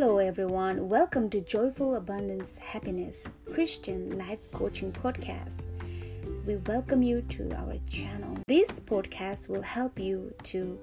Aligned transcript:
Hello, 0.00 0.18
everyone. 0.18 0.88
Welcome 0.88 1.28
to 1.30 1.40
Joyful 1.40 1.96
Abundance 1.96 2.56
Happiness 2.58 3.24
Christian 3.52 4.16
Life 4.16 4.38
Coaching 4.52 4.92
Podcast. 4.92 5.70
We 6.46 6.54
welcome 6.54 7.02
you 7.02 7.22
to 7.22 7.52
our 7.56 7.74
channel. 7.88 8.38
This 8.46 8.78
podcast 8.78 9.48
will 9.48 9.60
help 9.60 9.98
you 9.98 10.32
to 10.44 10.78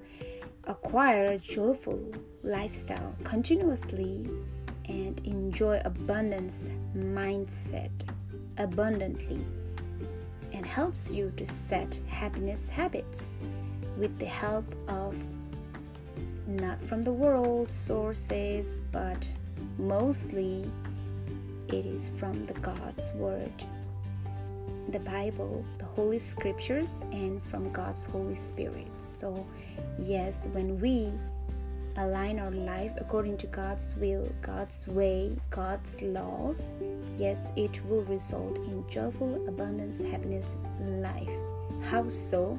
acquire 0.64 1.32
a 1.32 1.38
joyful 1.38 1.98
lifestyle 2.42 3.14
continuously 3.24 4.28
and 4.86 5.18
enjoy 5.24 5.80
abundance 5.86 6.68
mindset 6.94 7.90
abundantly 8.58 9.42
and 10.52 10.66
helps 10.66 11.10
you 11.10 11.32
to 11.38 11.46
set 11.46 11.98
happiness 12.06 12.68
habits 12.68 13.32
with 13.96 14.18
the 14.18 14.26
help 14.26 14.74
of 14.88 15.16
not 16.56 16.80
from 16.82 17.02
the 17.02 17.12
world 17.12 17.70
sources, 17.70 18.80
but 18.92 19.28
mostly 19.78 20.70
it 21.68 21.86
is 21.86 22.10
from 22.16 22.46
the 22.46 22.54
God's 22.54 23.12
Word, 23.14 23.52
the 24.88 25.00
Bible, 25.00 25.64
the 25.78 25.84
Holy 25.84 26.18
Scriptures, 26.18 26.90
and 27.12 27.42
from 27.42 27.72
God's 27.72 28.04
Holy 28.04 28.36
Spirit. 28.36 28.88
So, 29.18 29.46
yes, 29.98 30.48
when 30.52 30.80
we 30.80 31.12
align 31.96 32.38
our 32.38 32.50
life 32.50 32.92
according 32.98 33.36
to 33.38 33.46
God's 33.46 33.94
will, 33.96 34.28
God's 34.42 34.86
way, 34.86 35.36
God's 35.50 36.00
laws, 36.02 36.74
yes, 37.16 37.50
it 37.56 37.84
will 37.86 38.02
result 38.04 38.58
in 38.58 38.84
joyful 38.88 39.46
abundance, 39.48 40.00
happiness, 40.00 40.54
life. 40.80 41.30
How 41.90 42.08
so? 42.08 42.58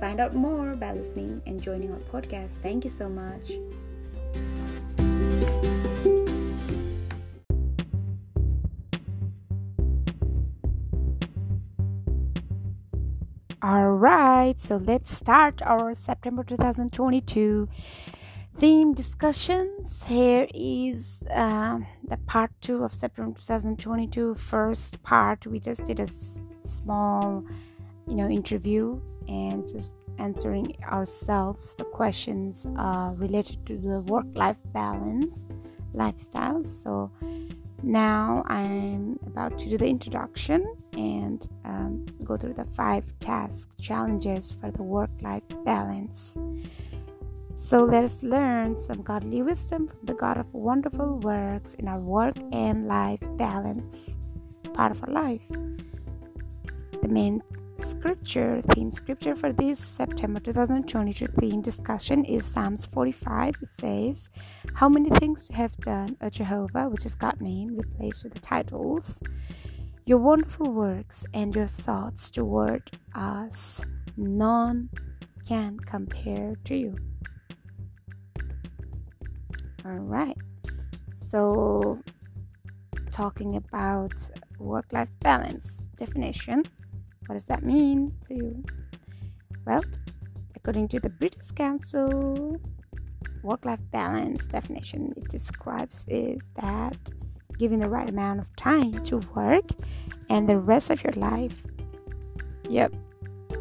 Find 0.00 0.20
out 0.20 0.34
more 0.34 0.74
by 0.74 0.92
listening 0.92 1.40
and 1.46 1.60
joining 1.60 1.90
our 1.92 1.98
podcast. 2.12 2.50
Thank 2.62 2.84
you 2.84 2.90
so 2.90 3.08
much. 3.08 3.52
All 13.62 13.92
right, 13.92 14.60
so 14.60 14.76
let's 14.76 15.16
start 15.16 15.62
our 15.62 15.94
September 15.94 16.44
2022 16.44 17.66
theme 18.58 18.92
discussions. 18.92 20.02
Here 20.04 20.46
is 20.52 21.22
uh, 21.34 21.78
the 22.06 22.18
part 22.26 22.50
two 22.60 22.84
of 22.84 22.92
September 22.92 23.38
2022. 23.38 24.34
First 24.34 25.02
part, 25.02 25.46
we 25.46 25.60
just 25.60 25.84
did 25.84 25.98
a 25.98 26.02
s- 26.02 26.38
small, 26.62 27.44
you 28.06 28.14
know, 28.14 28.28
interview 28.28 29.00
and 29.28 29.68
just 29.68 29.96
answering 30.18 30.76
ourselves 30.84 31.74
the 31.74 31.84
questions 31.84 32.66
uh, 32.78 33.12
related 33.16 33.64
to 33.66 33.76
the 33.76 34.00
work 34.00 34.26
life 34.34 34.56
balance 34.72 35.46
lifestyle. 35.92 36.62
So 36.64 37.10
now 37.82 38.44
I'm 38.46 39.18
about 39.26 39.58
to 39.58 39.68
do 39.68 39.78
the 39.78 39.86
introduction 39.86 40.66
and 40.94 41.46
um, 41.64 42.06
go 42.24 42.36
through 42.36 42.54
the 42.54 42.64
five 42.64 43.04
task 43.20 43.68
challenges 43.80 44.56
for 44.60 44.70
the 44.70 44.82
work 44.82 45.10
life 45.20 45.42
balance. 45.64 46.36
So 47.54 47.84
let 47.84 48.02
us 48.02 48.22
learn 48.22 48.76
some 48.76 49.02
godly 49.02 49.42
wisdom 49.42 49.86
from 49.88 49.98
the 50.04 50.14
God 50.14 50.38
of 50.38 50.52
wonderful 50.52 51.18
works 51.20 51.74
in 51.74 51.86
our 51.86 52.00
work 52.00 52.36
and 52.52 52.88
life 52.88 53.20
balance 53.36 54.16
part 54.72 54.90
of 54.90 55.02
our 55.04 55.10
life. 55.10 55.42
The 57.00 57.08
main 57.08 57.42
scripture 57.84 58.62
theme 58.70 58.90
scripture 58.90 59.36
for 59.36 59.52
this 59.52 59.78
September 59.78 60.40
2022 60.40 61.26
theme 61.38 61.60
discussion 61.60 62.24
is 62.24 62.46
Psalms 62.46 62.86
45. 62.86 63.56
It 63.60 63.68
says, 63.68 64.30
How 64.74 64.88
many 64.88 65.10
things 65.10 65.48
you 65.50 65.56
have 65.56 65.76
done, 65.78 66.16
O 66.22 66.30
Jehovah, 66.30 66.88
which 66.88 67.04
is 67.04 67.14
God 67.14 67.40
name, 67.42 67.76
replaced 67.76 68.24
with 68.24 68.32
the 68.32 68.40
titles. 68.40 69.22
Your 70.06 70.18
wonderful 70.18 70.72
works 70.72 71.24
and 71.34 71.54
your 71.54 71.66
thoughts 71.66 72.30
toward 72.30 72.90
us, 73.14 73.82
none 74.16 74.88
can 75.46 75.78
compare 75.78 76.54
to 76.64 76.74
you. 76.74 76.96
All 79.84 79.92
right. 79.92 80.36
So, 81.14 82.00
talking 83.10 83.56
about 83.56 84.14
work 84.58 84.86
life 84.92 85.10
balance 85.20 85.82
definition 85.96 86.64
what 87.26 87.34
does 87.34 87.46
that 87.46 87.64
mean 87.64 88.14
to 88.26 88.34
you? 88.34 88.64
Well, 89.66 89.84
according 90.54 90.88
to 90.88 91.00
the 91.00 91.10
British 91.10 91.50
Council 91.52 92.60
work 93.42 93.64
life 93.64 93.80
balance 93.90 94.46
definition, 94.46 95.12
it 95.16 95.28
describes 95.28 96.04
is 96.08 96.50
that 96.60 96.96
giving 97.58 97.78
the 97.78 97.88
right 97.88 98.08
amount 98.08 98.40
of 98.40 98.56
time 98.56 98.92
to 99.04 99.18
work 99.34 99.70
and 100.28 100.48
the 100.48 100.58
rest 100.58 100.90
of 100.90 101.02
your 101.02 101.12
life. 101.12 101.62
Yep. 102.68 102.94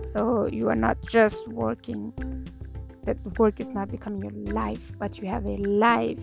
So 0.10 0.48
you 0.48 0.70
are 0.70 0.76
not 0.76 0.98
just 1.08 1.48
working, 1.48 2.14
that 3.04 3.18
work 3.38 3.60
is 3.60 3.70
not 3.70 3.90
becoming 3.90 4.22
your 4.22 4.54
life, 4.54 4.94
but 4.98 5.20
you 5.20 5.28
have 5.28 5.46
a 5.46 5.58
life 5.58 6.20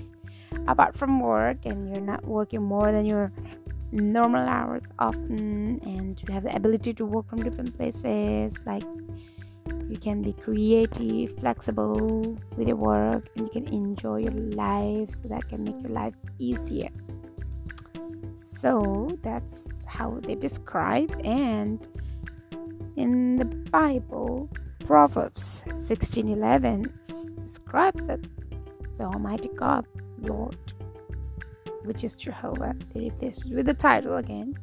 apart 0.69 0.97
from 0.97 1.21
work 1.21 1.59
and 1.65 1.89
you're 1.89 2.05
not 2.05 2.25
working 2.25 2.63
more 2.63 2.93
than 2.93 3.07
your 3.07 3.33
normal 3.93 4.49
hours 4.49 4.85
often 4.99 5.81
and 5.83 6.23
you 6.23 6.33
have 6.33 6.45
the 6.45 6.55
ability 6.55 6.93
to 6.95 7.05
work 7.05 7.29
from 7.29 7.43
different 7.43 7.77
places 7.77 8.55
like 8.65 8.85
you 9.89 9.97
can 9.99 10.23
be 10.23 10.33
creative 10.33 11.37
flexible 11.39 12.39
with 12.57 12.69
your 12.69 12.77
work 12.77 13.29
and 13.37 13.47
you 13.47 13.51
can 13.51 13.67
enjoy 13.69 14.19
your 14.19 14.33
life 14.33 15.11
so 15.11 15.29
that 15.29 15.49
can 15.49 15.65
make 15.65 15.81
your 15.83 15.91
life 15.91 16.15
easier. 16.39 16.91
So 18.37 19.19
that's 19.23 19.85
how 19.85 20.21
they 20.23 20.35
describe 20.35 21.11
and 21.25 21.87
in 22.97 23.37
the 23.37 23.45
bible 23.45 24.49
proverbs 24.87 25.63
16:11 25.89 26.91
describes 27.37 28.03
that 28.05 28.21
the 28.99 29.05
almighty 29.05 29.49
god 29.57 29.87
lord 30.19 30.59
which 31.85 32.05
is 32.05 32.15
Jehovah, 32.17 32.75
they 32.93 33.01
replace 33.01 33.45
it 33.45 33.55
with 33.55 33.67
the 33.67 33.75
title 33.75 34.17
again, 34.17 34.55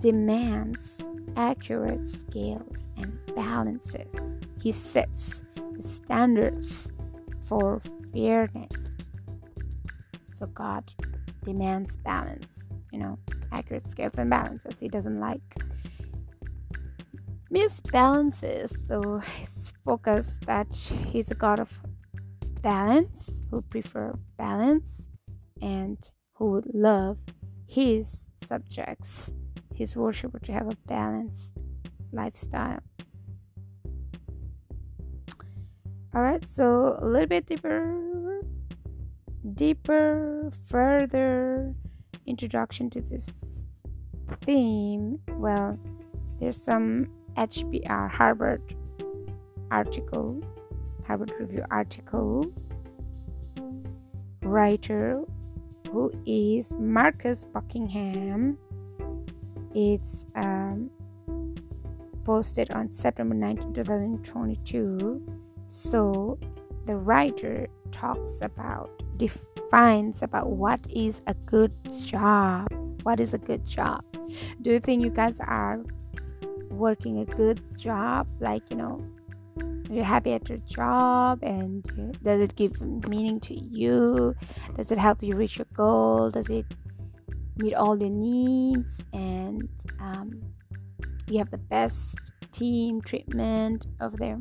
demands 0.00 1.02
accurate 1.36 2.02
scales 2.02 2.88
and 2.96 3.18
balances. 3.34 4.38
He 4.60 4.72
sets 4.72 5.42
the 5.74 5.82
standards 5.82 6.90
for 7.44 7.80
fairness. 8.12 8.96
So 10.32 10.46
God 10.46 10.92
demands 11.44 11.96
balance, 11.96 12.64
you 12.92 12.98
know, 12.98 13.18
accurate 13.52 13.86
scales 13.86 14.18
and 14.18 14.28
balances. 14.28 14.78
He 14.78 14.88
doesn't 14.88 15.20
like 15.20 15.40
misbalances. 17.52 18.76
So 18.86 19.18
his 19.18 19.72
focus 19.84 20.38
that 20.46 20.74
he's 20.74 21.30
a 21.30 21.34
God 21.34 21.58
of 21.58 21.72
balance, 22.62 23.44
who 23.50 23.62
prefer 23.62 24.18
balance 24.36 25.06
and 25.62 25.98
who 26.36 26.50
would 26.50 26.74
love 26.74 27.18
his 27.66 28.26
subjects, 28.44 29.34
his 29.74 29.96
worshipper, 29.96 30.38
to 30.38 30.52
have 30.52 30.68
a 30.68 30.76
balanced 30.86 31.52
lifestyle. 32.12 32.80
All 36.14 36.22
right, 36.22 36.44
so 36.46 36.96
a 36.98 37.06
little 37.06 37.28
bit 37.28 37.46
deeper, 37.46 38.40
deeper, 39.54 40.50
further 40.66 41.74
introduction 42.26 42.90
to 42.90 43.00
this 43.00 43.84
theme. 44.42 45.18
Well, 45.28 45.78
there's 46.38 46.62
some 46.62 47.08
HBR 47.36 48.10
Harvard 48.10 48.74
article, 49.70 50.42
Harvard 51.06 51.32
Review 51.38 51.64
article, 51.70 52.50
writer 54.42 55.24
who 55.96 56.12
is 56.26 56.72
Marcus 56.72 57.46
Buckingham. 57.54 58.58
It's 59.74 60.26
um, 60.34 60.90
posted 62.22 62.70
on 62.70 62.90
September 62.90 63.34
19, 63.34 63.72
2022. 63.72 65.22
So 65.68 66.38
the 66.84 66.96
writer 66.96 67.68
talks 67.92 68.42
about, 68.42 68.90
defines 69.16 70.20
about 70.20 70.50
what 70.50 70.80
is 70.90 71.22
a 71.26 71.32
good 71.32 71.72
job. 72.04 72.68
What 73.02 73.18
is 73.18 73.32
a 73.32 73.38
good 73.38 73.64
job? 73.64 74.04
Do 74.60 74.72
you 74.72 74.80
think 74.80 75.02
you 75.02 75.08
guys 75.08 75.40
are 75.40 75.82
working 76.68 77.20
a 77.20 77.24
good 77.24 77.62
job? 77.78 78.26
Like, 78.38 78.64
you 78.68 78.76
know, 78.76 79.02
you're 79.90 80.04
happy 80.04 80.32
at 80.32 80.48
your 80.48 80.58
job 80.58 81.42
and 81.42 81.82
does 82.22 82.40
it 82.40 82.56
give 82.56 82.80
meaning 83.08 83.40
to 83.40 83.54
you? 83.54 84.34
Does 84.76 84.90
it 84.90 84.98
help 84.98 85.22
you 85.22 85.36
reach 85.36 85.58
your 85.58 85.66
goal? 85.74 86.30
Does 86.30 86.48
it 86.48 86.66
meet 87.56 87.74
all 87.74 87.98
your 87.98 88.10
needs? 88.10 89.00
And 89.12 89.68
um, 90.00 90.42
you 91.28 91.38
have 91.38 91.50
the 91.50 91.58
best 91.58 92.32
team 92.52 93.00
treatment 93.00 93.86
over 94.00 94.16
there 94.16 94.38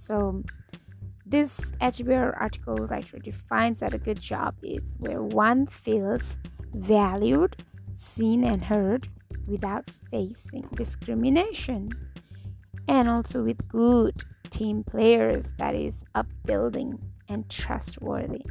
so 0.00 0.42
this 1.26 1.72
HBR 1.82 2.40
article 2.40 2.74
writer 2.74 3.18
defines 3.18 3.80
that 3.80 3.92
a 3.92 3.98
good 3.98 4.20
job 4.20 4.54
is 4.62 4.94
where 4.98 5.22
one 5.22 5.66
feels 5.66 6.38
valued, 6.74 7.62
seen, 7.96 8.42
and 8.44 8.64
heard 8.64 9.08
without 9.46 9.90
facing 10.10 10.62
discrimination, 10.74 11.90
and 12.90 13.08
also 13.08 13.44
with 13.44 13.68
good 13.68 14.24
team 14.50 14.82
players 14.82 15.46
that 15.58 15.76
is 15.76 16.04
upbuilding 16.16 16.98
and 17.28 17.48
trustworthy. 17.48 18.44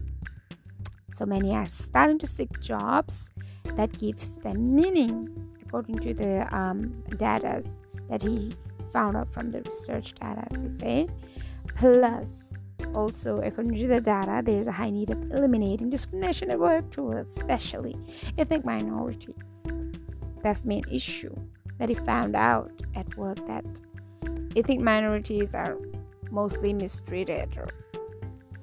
So 1.12 1.26
many 1.26 1.52
are 1.52 1.68
starting 1.68 2.18
to 2.20 2.26
seek 2.26 2.62
jobs 2.62 3.30
that 3.76 4.00
gives 4.00 4.38
them 4.38 4.74
meaning, 4.74 5.30
according 5.62 6.00
to 6.00 6.14
the 6.14 6.56
um, 6.56 7.04
data 7.18 7.66
that 8.10 8.24
he 8.24 8.54
found 8.94 9.18
out 9.18 9.32
from 9.34 9.52
the 9.52 9.62
research 9.64 10.14
data, 10.14 10.48
as 10.52 10.62
he 10.62 10.70
said. 10.70 11.12
Plus, 11.76 12.54
also, 12.96 13.42
according 13.42 13.76
to 13.76 13.88
the 13.88 14.00
data, 14.00 14.42
there 14.42 14.60
is 14.60 14.68
a 14.68 14.72
high 14.72 14.90
need 14.90 15.10
of 15.10 15.22
eliminating 15.32 15.90
discrimination 15.90 16.50
at 16.50 16.60
work 16.60 16.90
towards 16.92 17.36
especially 17.36 17.98
ethnic 18.38 18.64
minorities. 18.64 19.36
That's 20.42 20.64
main 20.64 20.86
issue 20.90 21.36
that 21.78 21.90
he 21.90 21.96
found 21.96 22.38
out 22.38 22.72
at 22.96 23.18
work 23.18 23.46
that 23.48 23.66
ethnic 24.56 24.80
minorities 24.80 25.54
are 25.54 25.78
mostly 26.32 26.74
mistreated 26.74 27.58
or 27.58 27.68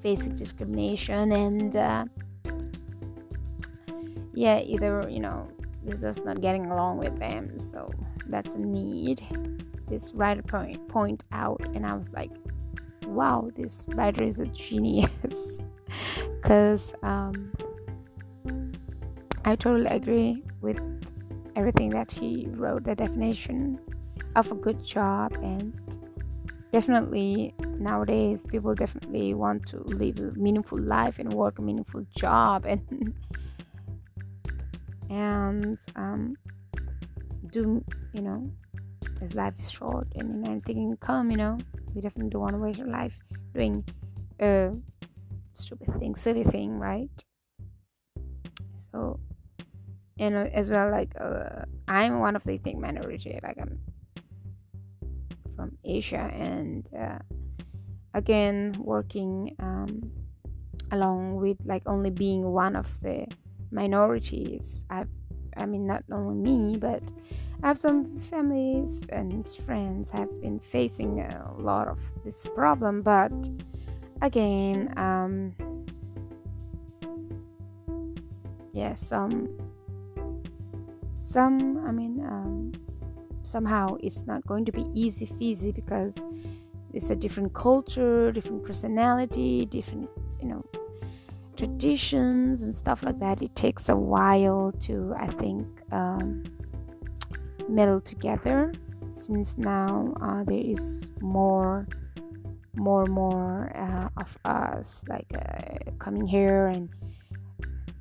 facing 0.03 0.37
discrimination 0.37 1.33
and 1.33 1.77
uh, 1.77 2.05
yeah 4.35 4.61
either 4.61 5.07
you 5.09 5.21
know 5.21 5.49
is 5.87 6.03
just 6.03 6.25
not 6.25 6.41
getting 6.41 6.67
along 6.67 6.99
with 6.99 7.19
them. 7.19 7.59
So 7.61 7.91
that's 8.29 8.55
a 8.55 8.59
need. 8.59 9.23
This 9.89 10.13
writer 10.15 10.43
point 10.43 10.89
point 10.89 11.23
out 11.31 11.61
and 11.75 11.87
i 11.87 11.95
was 11.95 12.11
like 12.13 12.33
wow 13.07 13.49
this 13.57 13.85
writer 13.89 14.25
is 14.25 14.39
a 14.39 14.47
genius. 14.47 15.11
Because 16.43 16.93
um, 17.03 17.53
i 19.45 19.57
totally 19.57 19.87
agree 19.87 20.43
with 20.61 20.79
everything 21.55 21.89
that 21.91 22.11
he 22.11 22.49
wrote 22.51 22.85
the 22.85 22.95
definition 22.95 23.79
of 24.37 24.53
a 24.53 24.55
good 24.55 24.85
job 24.85 25.33
and 25.43 25.73
definitely 26.73 27.55
nowadays 27.79 28.45
people 28.47 28.75
definitely 28.75 29.35
want 29.35 29.67
to 29.67 29.79
live 30.03 30.19
a 30.19 30.31
meaningful 30.33 30.79
life 30.79 31.19
and 31.19 31.33
work 31.33 31.59
a 31.59 31.63
meaningful 31.63 32.05
job 32.15 32.67
and 32.67 33.15
and 35.11 35.79
um, 35.97 36.37
do 37.51 37.83
you 38.13 38.21
know 38.21 38.51
his 39.21 39.35
life 39.35 39.55
is 39.59 39.71
short 39.71 40.07
and 40.17 40.45
you 40.45 40.53
know 40.53 40.61
can 40.67 40.97
come 40.99 41.31
you 41.31 41.37
know 41.37 41.57
we 41.95 42.03
definitely 42.03 42.31
don't 42.31 42.43
want 42.43 42.53
to 42.53 42.59
waste 42.59 42.81
our 42.81 42.87
life 42.87 43.19
doing 43.55 43.83
a 44.41 44.71
stupid 45.55 45.89
thing 45.99 46.15
silly 46.15 46.45
thing 46.45 46.79
right? 46.79 47.09
So 48.93 49.19
and 50.19 50.35
uh, 50.35 50.47
as 50.53 50.71
well 50.71 50.91
like 50.91 51.13
uh, 51.21 51.65
i'm 51.89 52.19
one 52.21 52.37
of 52.37 52.45
the 52.45 52.53
ethnic 52.55 52.79
minority 52.79 53.39
like 53.43 53.57
i'm 53.61 53.79
from 55.57 55.77
asia 55.85 56.31
and 56.35 56.87
uh, 56.97 57.19
again 58.15 58.75
working 58.79 59.57
um, 59.59 60.11
along 60.93 61.37
with 61.37 61.57
like 61.65 61.83
only 61.87 62.11
being 62.11 62.43
one 62.43 62.77
of 62.77 63.01
the 63.01 63.27
minorities. 63.71 64.85
I've, 64.91 65.09
I 65.57 65.67
mean, 65.67 65.87
not 65.87 66.05
only 66.13 66.35
me, 66.35 66.77
but 66.77 67.03
I 67.63 67.69
have 67.69 67.79
some 67.79 68.19
families 68.21 69.01
and 69.09 69.49
friends 69.49 70.11
have 70.11 70.29
been 70.41 70.59
facing 70.59 71.21
a 71.21 71.53
lot 71.59 71.89
of 71.89 71.99
this 72.25 72.47
problem. 72.55 73.03
But 73.03 73.33
again, 74.23 74.93
um, 74.97 75.55
yeah, 78.73 78.95
some, 78.95 79.49
some, 81.21 81.85
I 81.87 81.93
mean, 81.93 82.21
um, 82.27 82.73
somehow 83.47 83.97
it's 84.01 84.27
not 84.27 84.47
going 84.47 84.65
to 84.65 84.73
be 84.73 84.87
easy 84.93 85.27
feasy 85.27 85.75
because 85.75 86.15
it's 86.93 87.11
a 87.11 87.17
different 87.17 87.53
culture, 87.55 88.33
different 88.33 88.65
personality, 88.65 89.67
different, 89.67 90.09
you 90.41 90.49
know, 90.49 90.65
traditions 91.57 92.63
and 92.63 92.75
stuff 92.75 93.03
like 93.03 93.19
that. 93.21 93.43
It 93.43 93.55
takes 93.55 93.89
a 93.89 93.97
while 93.97 94.73
to 94.81 95.15
i 95.19 95.27
think 95.27 95.67
um, 95.93 96.45
meld 97.69 98.05
together 98.05 98.73
since 99.13 99.57
now 99.57 100.13
uh, 100.21 100.45
there 100.45 100.61
is 100.61 101.13
more 101.21 101.87
more 102.75 103.07
more 103.07 103.73
uh, 103.75 104.09
of 104.21 104.37
us 104.45 105.03
like 105.09 105.27
uh, 105.35 105.91
coming 105.99 106.27
here 106.27 106.67
and 106.67 106.91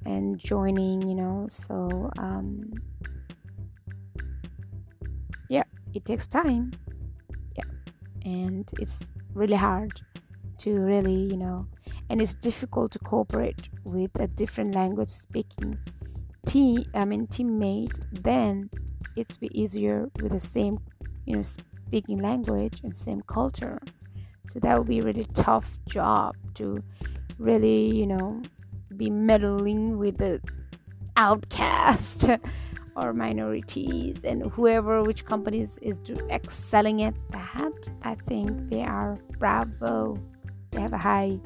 and 0.06 0.38
joining 0.38 1.01
you 1.01 1.15
know 1.15 1.47
so 1.50 2.12
um, 2.18 2.71
it 5.95 6.06
takes 6.06 6.27
time. 6.27 6.74
Yeah. 7.57 7.63
And 8.24 8.69
it's 8.80 9.09
really 9.33 9.56
hard 9.56 10.01
to 10.57 10.80
really 10.80 11.27
you 11.31 11.36
know 11.36 11.68
and 12.09 12.21
it's 12.21 12.33
difficult 12.33 12.89
to 12.89 13.00
cooperate 13.00 13.68
with 13.83 14.09
a 14.21 14.27
different 14.27 14.74
language 14.74 15.09
speaking 15.09 15.77
team 16.45 16.81
i 16.94 17.03
mean 17.03 17.27
teammate 17.27 18.00
then 18.24 18.69
it's 19.18 19.36
be 19.36 19.50
easier 19.59 20.09
with 20.21 20.31
the 20.31 20.39
same 20.39 20.80
you 21.25 21.36
know 21.36 21.44
speaking 21.88 22.19
language 22.19 22.81
and 22.83 22.95
same 22.95 23.21
culture. 23.27 23.80
So 24.50 24.59
that 24.59 24.77
would 24.77 24.88
be 24.88 25.00
a 25.00 25.03
really 25.03 25.27
tough 25.33 25.77
job 25.88 26.36
to 26.56 26.83
really 27.39 27.95
you 27.95 28.07
know 28.07 28.42
be 28.95 29.09
meddling 29.09 29.97
with 29.97 30.18
the 30.18 30.42
outcast 31.18 32.25
or 32.95 33.13
minorities 33.13 34.24
and 34.24 34.44
whoever 34.51 35.03
which 35.03 35.25
companies 35.25 35.77
is 35.81 36.00
excelling 36.30 37.03
at 37.03 37.13
that 37.31 37.89
i 38.03 38.15
think 38.15 38.69
they 38.69 38.81
are 38.81 39.18
bravo 39.38 40.18
they 40.71 40.81
have 40.81 40.94
a 40.94 40.97
high 40.97 41.39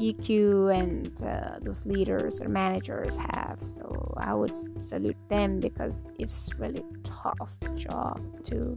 EQ 0.00 0.74
and 0.74 1.22
uh, 1.22 1.58
those 1.60 1.84
leaders 1.84 2.40
or 2.40 2.48
managers 2.48 3.16
have. 3.16 3.58
So 3.62 4.14
I 4.16 4.32
would 4.34 4.56
salute 4.82 5.16
them 5.28 5.60
because 5.60 6.08
it's 6.18 6.48
really 6.58 6.84
tough 7.04 7.56
job 7.76 8.20
to, 8.44 8.76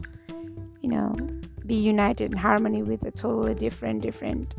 you 0.82 0.88
know, 0.88 1.14
be 1.66 1.76
united 1.76 2.32
in 2.32 2.36
harmony 2.36 2.82
with 2.82 3.02
a 3.04 3.10
totally 3.10 3.54
different, 3.54 4.02
different, 4.02 4.54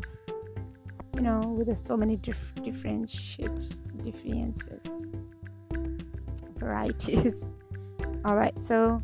you 1.14 1.20
know, 1.20 1.38
with 1.40 1.76
so 1.78 1.96
many 1.96 2.16
diff- 2.16 2.54
different 2.64 3.08
shit 3.08 3.74
differences, 4.02 5.12
varieties. 6.58 7.44
All 8.24 8.36
right, 8.36 8.54
so 8.62 9.02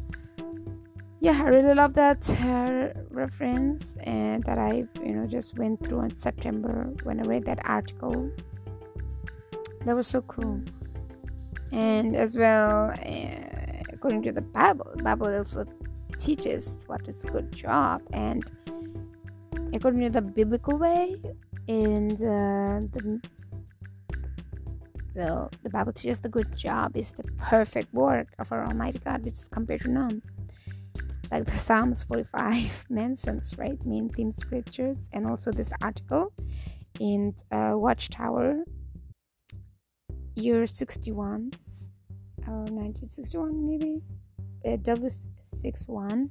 yeah 1.20 1.40
i 1.40 1.46
really 1.46 1.72
love 1.72 1.94
that 1.94 2.28
uh, 2.42 2.88
reference 3.10 3.96
and 4.02 4.42
that 4.42 4.58
i 4.58 4.84
you 5.04 5.12
know 5.14 5.24
just 5.24 5.56
went 5.56 5.80
through 5.84 6.00
in 6.00 6.12
september 6.12 6.92
when 7.04 7.20
i 7.20 7.22
read 7.22 7.44
that 7.44 7.60
article. 7.64 8.28
That 9.84 9.96
was 9.96 10.06
so 10.06 10.22
cool. 10.22 10.60
And 11.72 12.16
as 12.16 12.36
well 12.36 12.90
uh, 12.90 13.82
according 13.92 14.22
to 14.24 14.32
the 14.32 14.40
bible 14.40 14.90
bible 15.02 15.32
also 15.32 15.64
teaches 16.18 16.84
what 16.86 17.06
is 17.08 17.24
a 17.24 17.28
good 17.28 17.52
job. 17.52 18.02
And 18.12 18.44
according 19.72 20.00
to 20.00 20.10
the 20.10 20.22
biblical 20.22 20.78
way 20.78 21.16
and 21.68 22.12
uh, 22.14 22.86
the 22.94 23.20
well 25.14 25.50
the 25.62 25.70
bible 25.70 25.92
teaches 25.92 26.20
the 26.20 26.28
good 26.28 26.56
job 26.56 26.96
is 26.96 27.12
the 27.12 27.24
perfect 27.38 27.92
work 27.92 28.28
of 28.38 28.50
our 28.52 28.64
almighty 28.66 28.98
god 28.98 29.22
which 29.24 29.34
is 29.34 29.48
compared 29.48 29.80
to 29.80 29.88
none 29.88 30.22
like 31.32 31.46
the 31.46 31.58
Psalms 31.58 32.02
45 32.02 32.84
mentions, 32.90 33.56
right? 33.56 33.78
Main 33.86 34.10
theme 34.10 34.32
scriptures, 34.32 35.08
and 35.14 35.26
also 35.26 35.50
this 35.50 35.72
article 35.80 36.30
in 37.00 37.34
uh, 37.50 37.72
Watchtower, 37.74 38.64
year 40.34 40.66
61 40.66 41.52
or 42.46 42.64
1961, 42.64 43.66
maybe, 43.66 44.02
uh, 44.66 44.76
W61, 44.76 46.28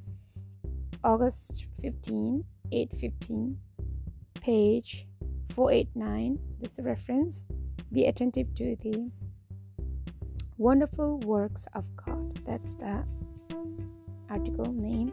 August 1.04 1.66
15, 1.82 2.44
815, 2.72 3.58
page 4.40 5.08
489. 5.56 6.40
This 6.60 6.72
is 6.72 6.78
the 6.78 6.84
reference. 6.84 7.48
Be 7.92 8.06
attentive 8.06 8.54
to 8.56 8.76
the 8.82 9.12
wonderful 10.58 11.20
works 11.20 11.68
of 11.74 11.86
God. 11.98 12.40
That's 12.46 12.76
the 12.76 13.04
article 14.30 14.72
name 14.72 15.12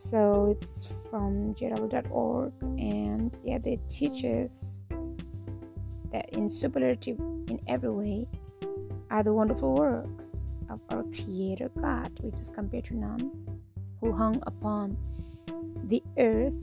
so 0.00 0.56
it's 0.56 0.88
from 1.10 1.54
jw.org 1.54 2.52
and 2.62 3.36
yeah 3.44 3.58
it 3.64 3.80
teaches 3.90 4.84
that 6.10 6.26
in 6.30 6.48
superlative 6.48 7.18
in 7.48 7.60
every 7.68 7.90
way 7.90 8.26
are 9.10 9.22
the 9.22 9.32
wonderful 9.32 9.74
works 9.74 10.56
of 10.70 10.80
our 10.88 11.02
creator 11.14 11.70
god 11.78 12.10
which 12.20 12.34
is 12.34 12.50
compared 12.54 12.86
to 12.86 12.96
none 12.96 13.30
who 14.00 14.10
hung 14.10 14.42
upon 14.46 14.96
the 15.88 16.02
earth 16.18 16.54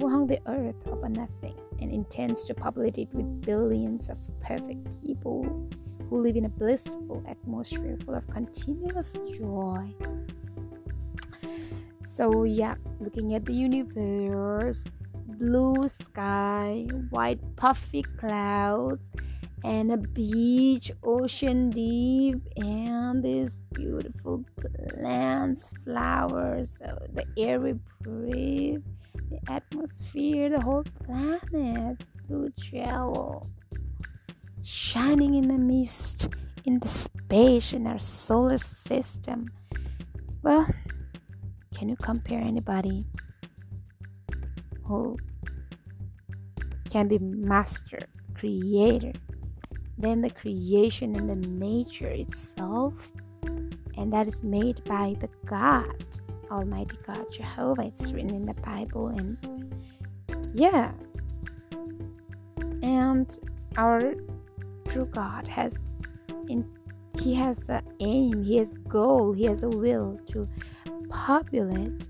who 0.00 0.08
hung 0.08 0.26
the 0.26 0.40
earth 0.46 0.80
upon 0.86 1.12
nothing 1.12 1.58
and 1.80 1.92
intends 1.92 2.44
to 2.46 2.54
populate 2.54 2.98
it 2.98 3.08
with 3.12 3.40
billions 3.42 4.08
of 4.08 4.18
perfect 4.40 4.86
people 5.04 5.68
who 6.08 6.20
live 6.22 6.36
in 6.36 6.44
a 6.44 6.48
blissful 6.48 7.22
atmosphere 7.28 7.98
full 8.04 8.14
of 8.14 8.26
continuous 8.28 9.12
joy. 9.38 9.92
So, 12.06 12.44
yeah, 12.44 12.74
looking 13.00 13.34
at 13.34 13.44
the 13.44 13.54
universe, 13.54 14.84
blue 15.26 15.88
sky, 15.88 16.86
white 17.10 17.40
puffy 17.56 18.02
clouds, 18.02 19.10
and 19.64 19.90
a 19.90 19.96
beach, 19.96 20.92
ocean 21.02 21.70
deep, 21.70 22.38
and 22.56 23.22
these 23.22 23.62
beautiful 23.72 24.44
plants, 24.60 25.70
flowers, 25.84 26.78
so 26.78 26.98
the 27.14 27.24
air 27.38 27.58
we 27.58 27.74
breathe, 28.02 28.82
the 29.34 29.52
atmosphere, 29.52 30.50
the 30.50 30.60
whole 30.60 30.84
planet, 31.04 32.02
blue 32.28 32.50
travel, 32.60 33.48
shining 34.62 35.34
in 35.34 35.48
the 35.48 35.58
mist, 35.58 36.28
in 36.64 36.78
the 36.78 36.88
space, 36.88 37.72
in 37.72 37.86
our 37.86 37.98
solar 37.98 38.58
system. 38.58 39.50
Well, 40.42 40.66
can 41.74 41.88
you 41.88 41.96
compare 41.96 42.40
anybody 42.40 43.04
who 44.84 45.16
can 46.90 47.08
be 47.08 47.18
master, 47.18 47.98
creator, 48.34 49.12
then 49.98 50.20
the 50.20 50.30
creation 50.30 51.16
and 51.16 51.28
the 51.28 51.48
nature 51.48 52.08
itself, 52.08 52.94
and 53.96 54.12
that 54.12 54.26
is 54.26 54.44
made 54.44 54.84
by 54.84 55.16
the 55.20 55.28
God, 55.46 56.04
Almighty 56.50 56.96
God, 57.06 57.26
Jehovah. 57.30 57.82
It's 57.82 58.12
written 58.12 58.34
in 58.34 58.46
the 58.46 58.54
Bible, 58.54 59.08
and 59.08 59.36
yeah, 60.54 60.92
and 62.82 63.38
our 63.76 64.14
true 64.88 65.06
God 65.06 65.46
has 65.48 65.94
in 66.48 66.68
he 67.18 67.34
has 67.34 67.68
an 67.68 67.82
aim, 68.00 68.42
he 68.42 68.58
has 68.58 68.74
goal, 68.88 69.32
he 69.32 69.44
has 69.44 69.62
a 69.62 69.68
will 69.68 70.18
to 70.28 70.48
populate 71.08 72.08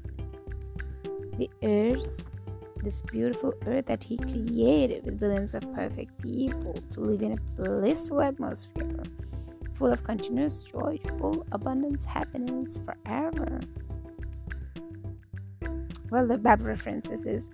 the 1.38 1.50
earth 1.62 2.09
this 2.85 3.00
beautiful 3.00 3.55
earth 3.67 3.87
that 3.87 4.05
He 4.05 4.17
created 4.19 5.05
with 5.07 5.19
billions 5.19 5.55
of 5.55 5.62
perfect 5.75 6.21
people 6.21 6.75
to 6.93 7.00
live 7.00 7.23
in 7.23 7.33
a 7.33 7.62
blissful 7.62 8.21
atmosphere 8.21 9.03
full 9.75 9.93
of 9.93 10.05
continuous 10.05 10.62
joy, 10.62 11.00
full 11.19 11.45
abundance, 11.50 12.05
happiness 12.05 12.79
forever. 12.85 13.59
Well, 16.14 16.28
the 16.28 16.38
Bible 16.38 16.66
references 16.66 17.26
is 17.26 17.49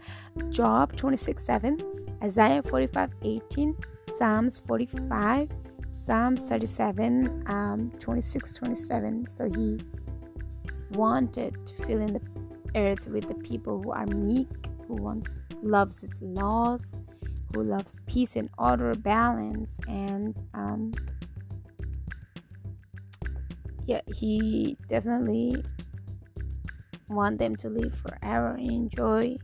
Job 0.50 0.94
26 0.94 1.42
7, 1.42 1.78
Isaiah 2.22 2.62
45 2.62 3.10
18, 3.22 3.74
Psalms 4.14 4.58
45, 4.58 5.48
Psalms 5.94 6.42
37, 6.42 7.44
um, 7.46 7.90
26 7.98 8.52
27. 8.52 9.26
So 9.28 9.48
he 9.48 9.80
wanted 10.90 11.56
to 11.68 11.86
fill 11.86 12.02
in 12.02 12.12
the 12.12 12.20
earth 12.76 13.06
with 13.06 13.28
the 13.28 13.34
people 13.36 13.80
who 13.82 13.92
are 13.92 14.04
meek 14.04 14.48
who 14.86 14.96
wants 14.96 15.38
loves 15.62 16.02
his 16.02 16.20
laws, 16.20 16.96
who 17.54 17.62
loves 17.62 18.02
peace 18.06 18.36
and 18.36 18.50
order, 18.58 18.94
balance, 18.94 19.78
and 19.88 20.36
um, 20.52 20.92
yeah, 23.86 24.02
he 24.14 24.76
definitely 24.90 25.64
want 27.10 27.38
them 27.38 27.56
to 27.56 27.68
live 27.68 27.94
forever 27.94 28.54
and 28.54 28.70
enjoy 28.70 29.36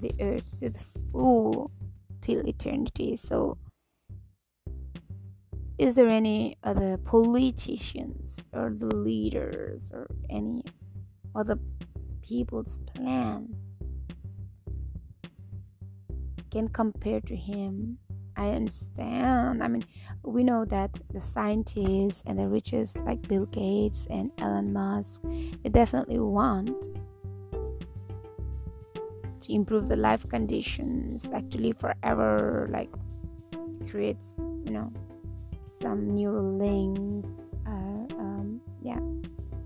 the 0.00 0.12
earth 0.20 0.58
to 0.60 0.70
the 0.70 0.80
full 1.12 1.70
till 2.20 2.46
eternity. 2.46 3.16
So, 3.16 3.58
is 5.78 5.94
there 5.94 6.08
any 6.08 6.56
other 6.62 6.96
politicians 6.98 8.40
or 8.52 8.74
the 8.76 8.94
leaders 8.94 9.90
or 9.92 10.08
any 10.30 10.62
other 11.34 11.58
people's 12.22 12.78
plan 12.94 13.54
can 16.52 16.68
compare 16.68 17.20
to 17.22 17.34
him. 17.34 17.98
I 18.36 18.50
understand. 18.50 19.62
I 19.62 19.68
mean, 19.68 19.84
we 20.22 20.42
know 20.42 20.64
that 20.66 20.98
the 21.12 21.20
scientists 21.20 22.22
and 22.26 22.38
the 22.38 22.48
richest, 22.48 22.98
like 23.00 23.26
Bill 23.28 23.46
Gates 23.46 24.06
and 24.08 24.30
Elon 24.38 24.72
Musk, 24.72 25.22
they 25.62 25.70
definitely 25.70 26.18
want 26.18 26.86
to 29.42 29.52
improve 29.52 29.88
the 29.88 29.96
life 29.96 30.28
conditions, 30.28 31.26
like 31.28 31.50
to 31.50 31.58
live 31.58 31.78
forever, 31.78 32.68
like 32.70 32.90
creates, 33.90 34.36
you 34.38 34.72
know, 34.72 34.92
some 35.66 36.14
neural 36.14 36.56
links, 36.56 37.52
uh, 37.66 38.14
um, 38.18 38.60
yeah, 38.82 38.98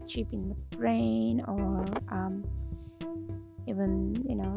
chip 0.06 0.33
in 0.33 0.49
the 0.49 0.76
brain, 0.76 1.42
or 1.47 1.85
um, 2.09 2.45
even, 3.66 4.14
you 4.28 4.35
know, 4.35 4.56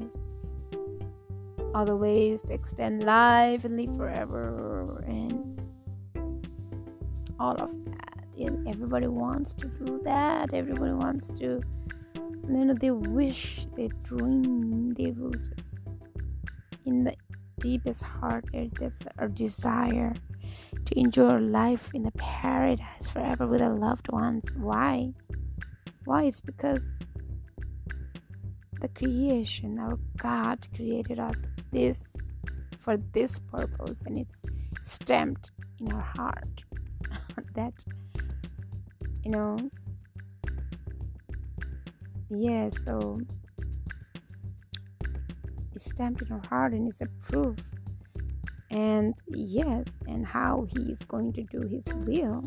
other 1.75 1.95
ways 1.95 2.41
to 2.41 2.53
extend 2.53 3.03
life 3.03 3.65
and 3.65 3.77
live 3.77 3.95
forever 3.97 5.03
and 5.07 5.61
all 7.39 7.55
of 7.61 7.85
that. 7.85 8.23
And 8.37 8.67
everybody 8.67 9.07
wants 9.07 9.53
to 9.55 9.67
do 9.67 9.99
that. 10.03 10.53
Everybody 10.53 10.93
wants 10.93 11.29
to 11.39 11.61
you 12.47 12.65
know 12.65 12.73
they 12.73 12.91
wish 12.91 13.67
they 13.75 13.89
dream 14.03 14.93
they 14.93 15.11
will 15.11 15.31
just 15.31 15.75
in 16.85 17.03
the 17.03 17.15
deepest 17.59 18.01
heart 18.01 18.45
that's 18.79 19.03
our 19.17 19.27
desire 19.27 20.13
to 20.85 20.99
enjoy 20.99 21.37
life 21.37 21.89
in 21.93 22.03
the 22.03 22.11
paradise 22.11 23.09
forever 23.11 23.45
with 23.47 23.61
our 23.61 23.75
loved 23.75 24.11
ones. 24.11 24.53
Why? 24.55 25.13
Why? 26.05 26.23
It's 26.25 26.41
because 26.41 26.91
the 28.81 28.87
creation 28.87 29.77
our 29.77 29.99
god 30.17 30.65
created 30.73 31.19
us 31.19 31.35
this 31.71 32.15
for 32.77 32.95
this 33.13 33.37
purpose 33.37 34.01
and 34.03 34.17
it's 34.17 34.41
stamped 34.81 35.51
in 35.79 35.91
our 35.91 36.01
heart. 36.15 36.63
That 37.55 37.73
you 39.23 39.31
know 39.31 39.57
yeah 42.29 42.69
so 42.85 43.19
it's 45.79 45.85
stamped 45.85 46.21
in 46.21 46.29
our 46.33 46.41
heart 46.49 46.73
and 46.73 46.89
it's 46.89 46.99
a 46.99 47.05
proof. 47.21 47.55
And 48.69 49.15
yes 49.27 49.85
and 50.09 50.25
how 50.25 50.67
he 50.69 50.91
is 50.91 50.99
going 51.03 51.31
to 51.33 51.43
do 51.43 51.61
his 51.61 51.85
will 52.05 52.43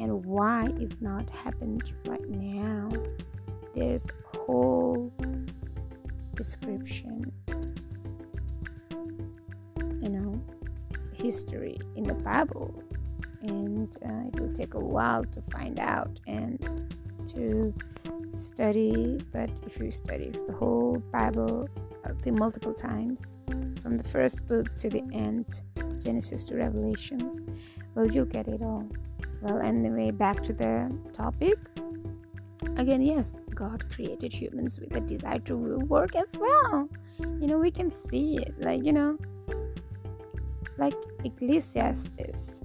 and 0.00 0.24
why 0.24 0.68
it's 0.80 1.00
not 1.00 1.30
happened 1.30 1.84
right 2.04 2.28
now. 2.28 2.88
There's 3.76 4.04
whole 4.34 5.12
description 6.34 7.32
you 10.02 10.08
know 10.08 10.42
history 11.12 11.78
in 11.94 12.02
the 12.02 12.14
bible. 12.14 12.82
And 13.42 13.96
uh, 14.04 14.28
it 14.34 14.40
will 14.40 14.52
take 14.52 14.74
a 14.74 14.80
while 14.80 15.24
to 15.24 15.40
find 15.42 15.78
out 15.78 16.18
and 16.26 16.58
to 17.34 17.74
study 18.32 19.18
but 19.32 19.50
if 19.66 19.78
you 19.78 19.90
study 19.90 20.30
the 20.46 20.52
whole 20.52 21.02
bible 21.12 21.68
the 22.22 22.30
multiple 22.30 22.74
times 22.74 23.36
from 23.82 23.96
the 23.96 24.04
first 24.04 24.46
book 24.46 24.76
to 24.76 24.88
the 24.88 25.02
end 25.12 25.46
genesis 26.02 26.44
to 26.44 26.56
revelations 26.56 27.42
well 27.96 28.06
you'll 28.06 28.26
get 28.26 28.46
it 28.46 28.62
all. 28.62 28.86
Well 29.40 29.60
anyway 29.60 30.10
back 30.10 30.42
to 30.44 30.52
the 30.52 30.94
topic. 31.12 31.58
Again 32.76 33.02
yes 33.02 33.40
god 33.54 33.90
created 33.90 34.32
humans 34.32 34.78
with 34.78 34.94
a 34.94 35.00
desire 35.00 35.40
to 35.40 35.56
work 35.56 36.14
as 36.14 36.36
well. 36.38 36.88
You 37.18 37.46
know 37.46 37.58
we 37.58 37.70
can 37.70 37.90
see 37.90 38.36
it 38.36 38.54
like 38.60 38.84
you 38.84 38.92
know 38.92 39.18
like 40.78 40.94
ecclesiastes 41.24 42.60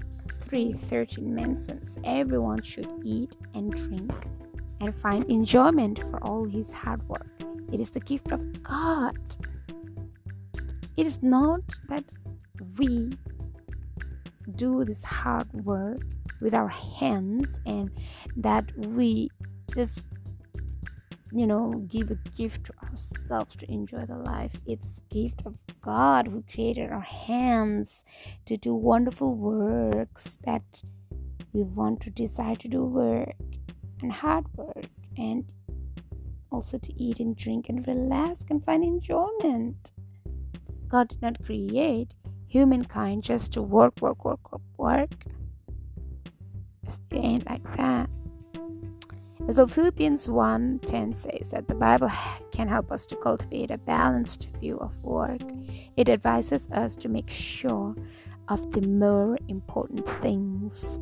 3:13 0.46 1.24
mentions 1.24 1.98
everyone 2.04 2.62
should 2.62 2.92
eat 3.04 3.38
and 3.54 3.72
drink 3.74 4.14
and 4.82 4.96
find 4.96 5.24
enjoyment 5.30 6.00
for 6.10 6.22
all 6.24 6.44
his 6.44 6.74
hard 6.74 7.08
work. 7.08 7.28
It 7.72 7.80
is 7.80 7.92
the 7.92 8.00
gift 8.00 8.32
of 8.32 8.64
god. 8.64 9.18
It 10.98 11.06
is 11.06 11.22
not 11.22 11.62
that 11.88 12.04
we 12.78 13.12
do 14.56 14.84
this 14.84 15.04
hard 15.04 15.52
work 15.66 16.02
with 16.42 16.54
our 16.54 16.68
hands 16.68 17.60
and 17.66 17.92
that 18.36 18.66
we 18.76 19.30
just 19.76 20.04
you 21.32 21.48
know 21.48 21.86
give 21.88 22.12
a 22.12 22.16
gift 22.36 22.66
to 22.66 22.74
ourselves 22.84 23.56
to 23.58 23.72
enjoy 23.72 24.06
the 24.06 24.18
life. 24.18 24.52
It's 24.66 25.00
gift 25.10 25.44
of 25.46 25.56
god 25.82 26.28
who 26.28 26.44
created 26.52 26.92
our 26.92 27.02
hands 27.02 28.04
to 28.46 28.58
do 28.58 28.74
wonderful 28.74 29.36
works 29.36 30.38
that 30.44 30.64
we 31.54 31.64
want 31.64 32.02
to 32.02 32.10
desire 32.10 32.56
to 32.56 32.68
do 32.68 32.84
work 32.84 33.36
and 34.02 34.12
hard 34.12 34.46
work 34.56 34.86
and 35.18 35.46
also 36.52 36.78
to 36.78 36.94
eat 37.02 37.20
and 37.20 37.36
drink 37.36 37.70
and 37.70 37.88
relax 37.88 38.44
and 38.50 38.64
find 38.64 38.84
enjoyment. 38.84 39.92
God 40.88 41.08
did 41.10 41.22
not 41.22 41.44
create 41.44 42.14
humankind 42.48 43.24
just 43.24 43.54
to 43.54 43.62
work, 43.62 44.02
work, 44.02 44.26
work, 44.26 44.52
work, 44.52 44.62
work. 44.78 45.26
It 46.86 47.16
ain't 47.16 47.50
like 47.50 47.64
that. 47.78 48.10
And 49.40 49.56
so 49.56 49.66
Philippians 49.66 50.28
1:10 50.28 51.14
says 51.16 51.50
that 51.52 51.68
the 51.68 51.76
Bible 51.76 52.12
can 52.52 52.68
help 52.68 52.92
us 52.92 53.06
to 53.08 53.16
cultivate 53.16 53.72
a 53.72 53.78
balanced 53.78 54.50
view 54.60 54.78
of 54.78 55.02
work. 55.04 55.42
It 55.96 56.10
advises 56.10 56.68
us 56.72 56.96
to 56.98 57.10
make 57.10 57.30
sure 57.30 57.96
of 58.50 58.72
the 58.72 58.82
more 58.82 59.38
important 59.48 60.08
things. 60.22 61.00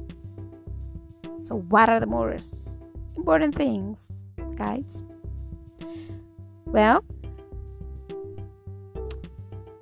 So 1.41 1.57
what 1.69 1.89
are 1.89 1.99
the 1.99 2.05
most 2.05 2.68
important 3.19 3.53
things, 3.53 4.07
guys? 4.55 5.03
Well, 6.65 7.03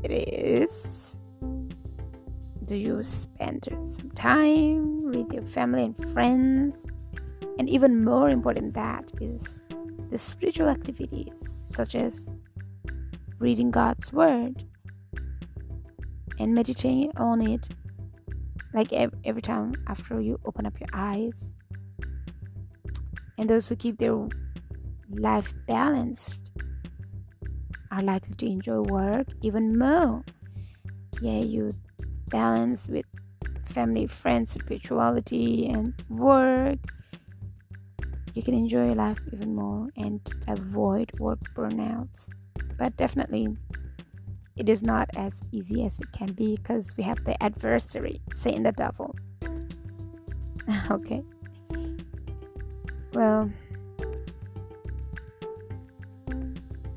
it 0.04 0.12
is 0.12 1.18
do 2.66 2.76
you 2.76 3.02
spend 3.02 3.68
some 3.80 4.12
time 4.12 5.04
with 5.04 5.32
your 5.32 5.44
family 5.44 5.84
and 5.84 5.96
friends 6.12 6.86
and 7.60 7.70
even 7.70 8.04
more 8.04 8.30
important 8.30 8.74
that 8.74 9.12
is 9.22 9.42
the 10.10 10.18
spiritual 10.18 10.68
activities 10.68 11.64
such 11.68 11.96
as 11.96 12.30
reading 13.40 13.72
God's 13.72 14.12
word 14.12 14.66
and 16.40 16.54
meditating 16.54 17.12
on 17.16 17.42
it 17.42 17.70
like 18.74 18.92
every, 18.92 19.42
time 19.42 19.74
after 19.88 20.20
you 20.20 20.40
open 20.46 20.66
up 20.66 20.78
your 20.80 20.90
eyes 20.92 21.56
and 23.38 23.50
those 23.50 23.68
who 23.68 23.76
keep 23.76 23.98
their 23.98 24.28
life 25.10 25.54
balanced 25.68 26.52
are 27.92 28.04
likely 28.04 28.36
to 28.36 28.46
enjoy 28.46 28.82
work 28.82 29.28
even 29.42 29.78
more 29.78 30.24
yeah 31.22 31.40
you 31.40 31.74
balance 32.28 32.88
with 32.88 33.06
family 33.66 34.08
friends 34.08 34.52
spirituality 34.52 35.68
and 35.70 35.94
work 36.10 36.80
you 38.38 38.44
can 38.44 38.54
enjoy 38.54 38.86
your 38.86 38.96
life 38.96 39.18
even 39.34 39.56
more 39.56 39.88
and 39.98 40.22
avoid 40.48 41.12
work 41.20 41.40
burnouts. 41.56 42.30
But 42.78 42.96
definitely, 42.96 43.48
it 44.56 44.70
is 44.70 44.84
not 44.84 45.10
as 45.18 45.34
easy 45.52 45.84
as 45.84 45.98
it 45.98 46.12
can 46.12 46.34
be 46.34 46.56
because 46.56 46.94
we 46.98 47.04
have 47.04 47.18
the 47.26 47.42
adversary, 47.42 48.22
Satan 48.36 48.62
the 48.62 48.74
devil. 48.74 49.16
okay. 50.92 51.24
Well, 53.18 53.50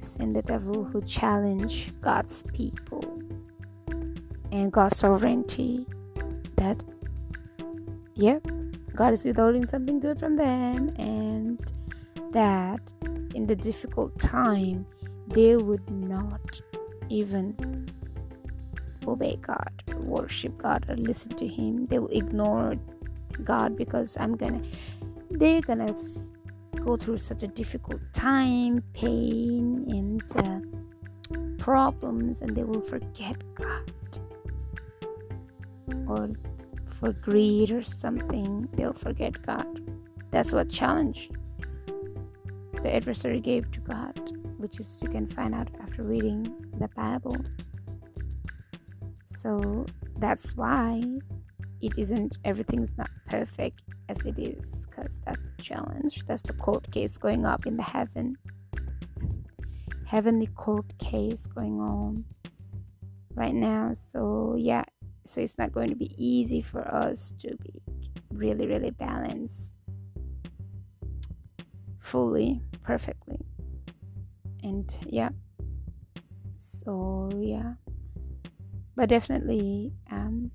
Satan 0.01 0.35
the 0.35 0.43
devil 0.43 0.85
who 0.85 1.01
challenge 1.01 1.99
God's 2.03 2.45
people 2.53 3.03
and 4.53 4.71
God's 4.71 4.99
sovereignty. 4.99 5.87
That, 6.57 6.85
yep, 8.17 8.47
God 8.95 9.15
is 9.15 9.25
withholding 9.25 9.67
something 9.67 9.99
good 9.99 10.21
from 10.21 10.37
them, 10.37 10.93
and 10.99 11.59
that 12.33 12.93
in 13.35 13.47
the 13.47 13.57
difficult 13.57 14.21
time 14.21 14.85
they 15.29 15.57
would 15.57 15.89
not 15.91 16.61
even 17.09 17.89
obey 19.07 19.37
God, 19.41 19.73
worship 19.97 20.59
God, 20.59 20.85
or 20.87 20.97
listen 20.97 21.31
to 21.37 21.47
Him. 21.47 21.87
They 21.87 21.99
will 21.99 22.09
ignore 22.09 22.75
God 23.43 23.75
because 23.75 24.19
I'm 24.21 24.37
gonna, 24.37 24.61
they're 25.41 25.63
gonna 25.63 25.95
go 26.85 26.97
through 26.97 27.19
such 27.19 27.43
a 27.43 27.49
difficult 27.49 28.01
time, 28.13 28.85
pain, 28.93 29.85
and 29.89 30.23
uh, 30.37 30.61
problems, 31.59 32.41
and 32.41 32.55
they 32.55 32.63
will 32.63 32.83
forget 32.83 33.37
God 33.55 33.91
or 36.07 36.31
for 36.99 37.13
greed 37.15 37.71
or 37.71 37.83
something, 37.83 38.69
they'll 38.75 38.93
forget 38.93 39.41
God. 39.45 39.67
That's 40.31 40.53
what 40.53 40.69
challenge 40.69 41.31
the 42.83 42.95
adversary 42.95 43.41
gave 43.41 43.71
to 43.73 43.81
God, 43.81 44.19
which 44.59 44.79
is 44.79 45.01
you 45.03 45.09
can 45.09 45.27
find 45.27 45.55
out 45.55 45.69
after 45.81 46.03
reading 46.03 46.55
the 46.79 46.89
Bible. 46.89 47.37
So 49.27 49.87
that's 50.19 50.55
why 50.55 51.03
it 51.81 51.93
isn't 51.97 52.39
everything's 52.45 52.97
not 52.97 53.11
perfect 53.27 53.83
as 54.09 54.25
it 54.25 54.39
is, 54.39 54.87
because 54.87 55.21
that's 55.25 55.41
the 55.41 55.63
challenge. 55.63 56.25
That's 56.27 56.43
the 56.43 56.53
court 56.55 56.91
case 56.91 57.17
going 57.17 57.47
up 57.47 57.67
in 57.67 57.77
the 57.77 57.83
heaven. 57.83 58.37
Heavenly 60.07 60.49
court 60.49 60.99
case 60.99 61.47
going 61.47 61.81
on 61.81 62.25
right 63.35 63.55
now. 63.55 63.95
So 64.13 64.57
yeah, 64.59 64.85
so 65.31 65.41
it's 65.41 65.59
not 65.59 65.73
going 65.73 65.89
to 65.91 65.97
be 65.97 66.13
easy 66.17 66.61
for 66.61 66.83
us 66.87 67.33
to 67.41 67.57
be 67.57 67.81
really 68.33 68.67
really 68.67 68.91
balanced 68.91 69.75
fully 72.01 72.61
perfectly 72.83 73.39
and 74.63 74.95
yeah 75.07 75.29
so 76.59 77.31
yeah 77.41 77.75
but 78.97 79.09
definitely 79.09 79.93
um 80.11 80.51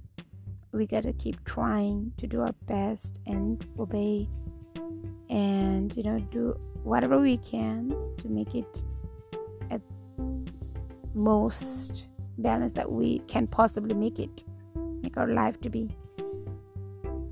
we 0.75 0.85
gotta 0.85 1.13
keep 1.13 1.43
trying 1.45 2.11
to 2.17 2.27
do 2.27 2.41
our 2.41 2.53
best 2.67 3.19
and 3.25 3.65
obey 3.79 4.27
and 5.29 5.95
you 5.95 6.03
know 6.03 6.19
do 6.31 6.57
whatever 6.83 7.19
we 7.19 7.37
can 7.37 7.89
to 8.17 8.27
make 8.27 8.53
it 8.53 8.83
at 9.71 9.81
most 11.13 12.07
balance 12.37 12.73
that 12.73 12.91
we 12.91 13.19
can 13.27 13.47
possibly 13.47 13.95
make 13.95 14.19
it 14.19 14.43
make 15.01 15.17
our 15.17 15.27
life 15.27 15.59
to 15.61 15.69
be. 15.69 15.89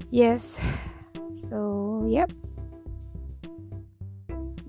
Yes 0.10 0.58
so 1.50 2.08
yep. 2.10 2.32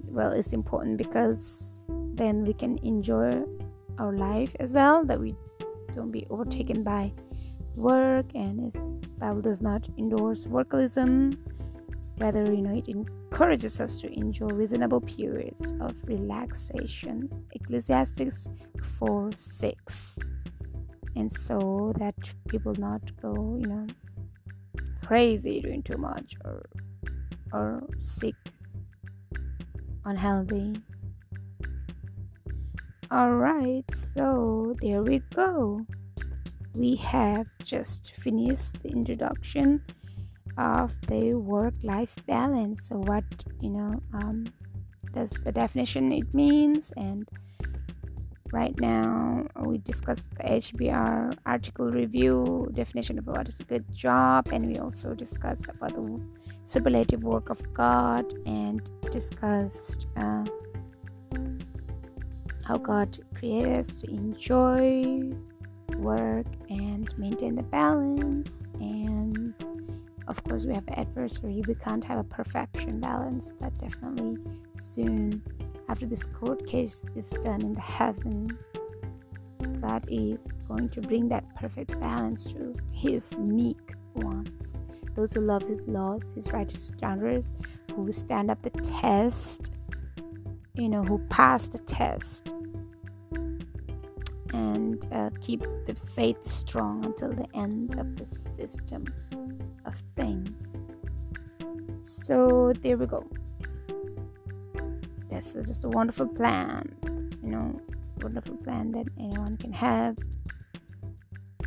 Well 0.05 0.33
it's 0.33 0.53
important 0.53 0.99
because 0.99 1.91
then 2.15 2.45
we 2.45 2.53
can 2.53 2.79
enjoy 2.79 3.43
our 3.99 4.13
life 4.13 4.55
as 4.61 4.73
well 4.73 5.05
that 5.05 5.21
we 5.21 5.35
don't 5.93 6.11
be 6.11 6.27
overtaken 6.31 6.83
by 6.83 7.13
work 7.77 8.27
and 8.35 8.73
bible 9.19 9.43
does 9.43 9.61
not 9.61 9.89
endorse 9.99 10.47
workalism 10.47 11.37
rather 12.19 12.45
you 12.53 12.63
know 12.63 12.77
it 12.77 12.89
encourages 12.89 13.81
us 13.81 14.01
to 14.01 14.13
enjoy 14.13 14.47
reasonable 14.47 15.01
periods 15.01 15.73
of 15.81 15.93
relaxation. 16.05 17.29
Ecclesiastes 17.53 18.49
4 18.99 19.33
6 19.33 20.19
and 21.17 21.33
so 21.33 21.93
that 21.99 22.15
people 22.49 22.75
not 22.79 23.01
go 23.21 23.59
you 23.61 23.67
know 23.67 23.87
crazy 25.05 25.61
doing 25.61 25.83
too 25.83 25.97
much 25.97 26.37
or 26.45 26.65
or 27.53 27.83
sick 27.99 28.37
unhealthy. 30.05 30.75
All 33.11 33.33
right 33.33 33.85
so 33.93 34.77
there 34.81 35.03
we 35.03 35.19
go 35.35 35.85
we 36.75 36.97
have 36.97 37.47
just 37.63 38.13
finished 38.15 38.83
the 38.83 38.89
introduction 38.89 39.81
of 40.59 40.95
the 41.07 41.35
work 41.35 41.75
life 41.83 42.17
balance. 42.27 42.89
So 42.89 42.97
what 42.97 43.25
you 43.61 43.71
know 43.71 44.01
um 44.13 44.45
does 45.13 45.31
the 45.31 45.53
definition 45.53 46.13
it 46.13 46.33
means? 46.35 46.93
And 46.97 47.29
right 48.53 48.79
now 48.81 49.47
we 49.65 49.79
discussed 49.79 50.33
the 50.37 50.45
hbr 50.45 51.37
article 51.45 51.91
review 51.91 52.71
definition 52.73 53.19
of 53.19 53.27
what 53.27 53.49
is 53.49 53.61
a 53.61 53.65
good 53.65 53.85
job. 53.95 54.49
And 54.53 54.67
we 54.67 54.79
also 54.79 55.15
discussed 55.15 55.69
about 55.69 55.95
the 55.95 56.21
superlative 56.65 57.23
work 57.23 57.51
of 57.51 57.61
god 57.73 58.33
and 58.47 58.91
discussed 59.11 60.07
uh, 60.17 60.45
how 62.65 62.79
god 62.79 63.19
created 63.35 63.79
us 63.79 64.01
to 64.01 64.11
enjoy 64.11 65.33
work 65.97 66.47
and 66.69 67.17
maintain 67.19 67.55
the 67.55 67.63
balance. 67.63 68.69
And 68.81 69.55
of 70.27 70.43
course 70.45 70.65
we 70.65 70.75
have 70.75 70.89
adversary. 70.89 71.63
We 71.67 71.75
can't 71.75 72.05
have 72.05 72.19
a 72.19 72.25
perfection 72.25 73.01
balance 73.01 73.53
but 73.61 73.77
definitely 73.79 74.39
soon 74.75 75.43
after 75.89 76.07
this 76.07 76.25
court 76.27 76.67
case 76.67 77.05
is 77.15 77.31
done 77.43 77.61
in 77.61 77.75
the 77.75 77.81
heaven 77.81 78.59
god 79.81 80.05
is 80.09 80.61
going 80.67 80.89
to 80.89 81.01
bring 81.01 81.29
that 81.29 81.45
perfect 81.57 81.99
balance 82.01 82.47
to 82.47 82.75
his 82.91 83.37
meek 83.37 83.95
ones 84.15 84.81
those 85.15 85.33
who 85.33 85.41
love 85.41 85.63
his 85.63 85.83
laws 85.83 86.33
his 86.35 86.51
righteous 86.53 86.85
standards 86.85 87.55
who 87.95 88.11
stand 88.13 88.51
up 88.51 88.61
the 88.63 88.71
test 88.71 89.71
you 90.75 90.89
know 90.89 91.03
who 91.03 91.19
pass 91.29 91.67
the 91.69 91.79
test 91.79 92.54
and 94.55 95.07
uh, 95.13 95.31
keep 95.41 95.63
the 95.87 95.95
faith 96.15 96.43
strong 96.43 97.05
until 97.05 97.33
the 97.33 97.49
end 97.55 97.99
of 97.99 98.17
the 98.17 98.27
system 98.27 99.05
of 99.85 99.95
things. 100.17 100.87
So 102.03 102.73
there 102.83 102.97
we 102.97 103.07
go. 103.07 103.27
This 105.31 105.55
is 105.55 105.67
just 105.67 105.85
a 105.85 105.89
wonderful 105.89 106.29
plan 106.29 106.95
you 107.45 107.51
know 107.51 107.79
wonderful 108.23 108.57
plan 108.57 108.91
that 108.93 109.07
anyone 109.19 109.57
can 109.57 109.73
have 109.73 110.17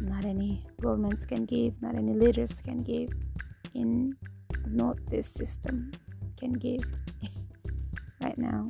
not 0.02 0.26
any 0.26 0.65
governments 0.82 1.26
can 1.26 1.45
give 1.45 1.80
not 1.82 1.95
any 1.95 2.13
leaders 2.13 2.62
can 2.62 2.82
give 2.82 3.10
in 3.76 4.15
not 4.65 4.97
this 5.12 5.28
system 5.28 5.91
can 6.39 6.54
give 6.54 6.82
right 8.21 8.38
now. 8.38 8.67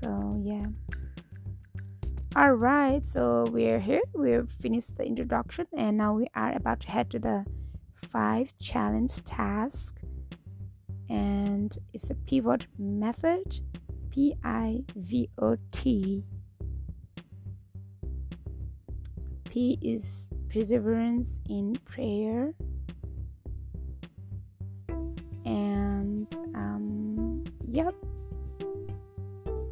So 0.00 0.40
yeah 0.44 0.66
all 2.36 2.52
right 2.52 3.06
so 3.06 3.46
we're 3.48 3.78
here. 3.78 4.02
We've 4.12 4.50
finished 4.50 4.96
the 4.96 5.04
introduction 5.04 5.66
and 5.76 5.96
now 5.96 6.14
we 6.14 6.26
are 6.34 6.52
about 6.56 6.80
to 6.80 6.90
head 6.90 7.10
to 7.10 7.20
the 7.20 7.44
five 7.94 8.52
challenge 8.58 9.22
task. 9.24 10.00
And 11.08 11.76
it's 11.92 12.10
a 12.10 12.14
pivot 12.14 12.66
method 12.76 13.60
P 14.10 14.34
I 14.42 14.80
V 14.96 15.28
O 15.38 15.56
T. 15.70 16.24
P 19.48 19.78
is 19.80 20.28
perseverance 20.52 21.40
in 21.48 21.76
prayer. 21.84 22.54
And 25.44 26.26
um 26.56 27.44
yep. 27.68 27.94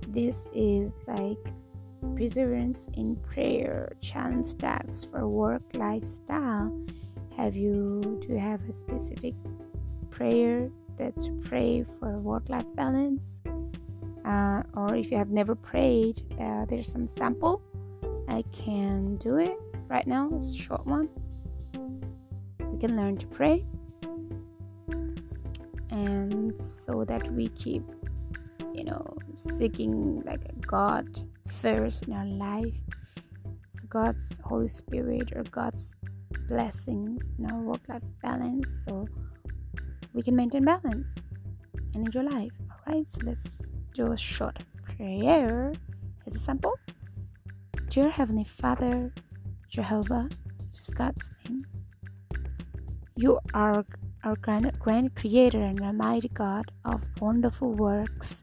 This 0.06 0.46
is 0.54 0.92
like 1.08 1.38
perseverance 2.16 2.88
in 2.94 3.16
prayer 3.16 3.96
challenge 4.00 4.46
stats 4.46 5.08
for 5.10 5.28
work 5.28 5.62
lifestyle. 5.74 6.70
Have 7.36 7.56
you 7.56 8.00
do 8.20 8.34
you 8.34 8.38
have 8.38 8.60
a 8.68 8.72
specific 8.72 9.34
prayer 10.10 10.70
that 10.98 11.18
to 11.22 11.32
pray 11.44 11.84
for 11.98 12.18
work 12.18 12.48
life 12.48 12.66
balance? 12.74 13.40
Uh, 14.24 14.62
or 14.76 14.94
if 14.94 15.10
you 15.10 15.16
have 15.16 15.30
never 15.30 15.54
prayed 15.54 16.22
uh, 16.40 16.64
there's 16.66 16.90
some 16.90 17.08
sample. 17.08 17.62
I 18.28 18.44
can 18.52 19.16
do 19.16 19.38
it 19.38 19.56
right 19.88 20.06
now 20.06 20.30
it's 20.34 20.52
a 20.52 20.56
short 20.56 20.86
one. 20.86 21.08
We 22.60 22.78
can 22.78 22.96
learn 22.96 23.16
to 23.18 23.26
pray. 23.26 23.64
And 25.90 26.58
so 26.60 27.04
that 27.04 27.30
we 27.32 27.48
keep 27.48 27.82
you 28.74 28.84
know 28.84 29.16
seeking 29.36 30.22
like 30.24 30.40
a 30.46 30.52
god 30.66 31.06
first 31.60 32.04
in 32.04 32.12
our 32.12 32.26
life. 32.26 32.78
It's 33.68 33.82
god's 33.84 34.40
holy 34.44 34.68
spirit 34.68 35.32
or 35.34 35.42
god's 35.44 35.92
blessings 36.48 37.32
in 37.38 37.50
our 37.50 37.60
work 37.60 37.80
life 37.88 38.02
balance 38.22 38.68
so 38.84 39.06
we 40.14 40.22
can 40.22 40.36
maintain 40.36 40.64
balance 40.64 41.08
and 41.94 42.06
enjoy 42.06 42.22
life. 42.22 42.52
All 42.70 42.94
right 42.94 43.10
so 43.10 43.20
let's 43.24 43.70
do 43.94 44.12
a 44.12 44.16
short 44.16 44.58
prayer. 44.82 45.72
As 46.26 46.34
a 46.34 46.38
sample. 46.38 46.74
Dear 47.88 48.10
heavenly 48.10 48.44
father 48.44 49.12
jehovah 49.68 50.28
which 50.58 50.80
is 50.80 50.90
god's 50.90 51.30
name 51.44 51.66
you 53.16 53.38
are 53.54 53.84
our 54.24 54.36
grand, 54.36 54.72
grand 54.78 55.14
creator 55.14 55.60
and 55.60 55.80
almighty 55.80 56.28
God 56.28 56.70
of 56.84 57.02
wonderful 57.20 57.72
works. 57.72 58.42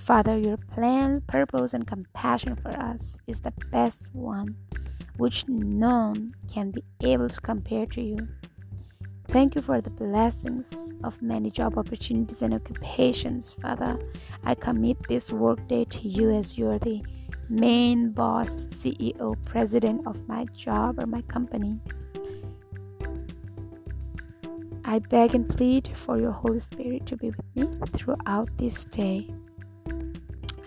Father, 0.00 0.38
your 0.38 0.56
plan, 0.56 1.20
purpose, 1.28 1.74
and 1.74 1.86
compassion 1.86 2.56
for 2.56 2.70
us 2.70 3.18
is 3.26 3.40
the 3.40 3.52
best 3.70 4.08
one, 4.14 4.56
which 5.18 5.46
none 5.46 6.34
can 6.52 6.70
be 6.70 6.82
able 7.02 7.28
to 7.28 7.40
compare 7.42 7.86
to 7.86 8.00
you. 8.00 8.28
Thank 9.28 9.54
you 9.54 9.62
for 9.62 9.80
the 9.80 9.90
blessings 9.90 10.74
of 11.04 11.20
many 11.22 11.50
job 11.50 11.78
opportunities 11.78 12.42
and 12.42 12.54
occupations, 12.54 13.52
Father. 13.52 14.00
I 14.42 14.54
commit 14.54 14.96
this 15.06 15.32
workday 15.32 15.84
to 15.84 16.08
you 16.08 16.30
as 16.30 16.56
you 16.58 16.70
are 16.70 16.78
the 16.78 17.02
main 17.48 18.10
boss, 18.10 18.48
CEO, 18.80 19.36
president 19.44 20.06
of 20.06 20.26
my 20.26 20.46
job 20.46 20.98
or 20.98 21.06
my 21.06 21.22
company. 21.22 21.78
I 24.84 24.98
beg 24.98 25.34
and 25.34 25.48
plead 25.48 25.90
for 25.94 26.18
your 26.18 26.32
Holy 26.32 26.58
Spirit 26.58 27.06
to 27.06 27.16
be 27.16 27.30
with 27.30 27.54
me 27.54 27.68
throughout 27.96 28.48
this 28.56 28.84
day. 28.86 29.28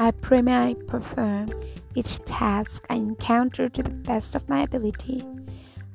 I 0.03 0.11
pray 0.11 0.41
may 0.41 0.71
I 0.71 0.75
perform 0.85 1.47
each 1.95 2.19
task 2.25 2.85
I 2.89 2.95
encounter 2.95 3.69
to 3.69 3.81
the 3.81 3.89
best 3.89 4.35
of 4.35 4.49
my 4.49 4.63
ability. 4.63 5.25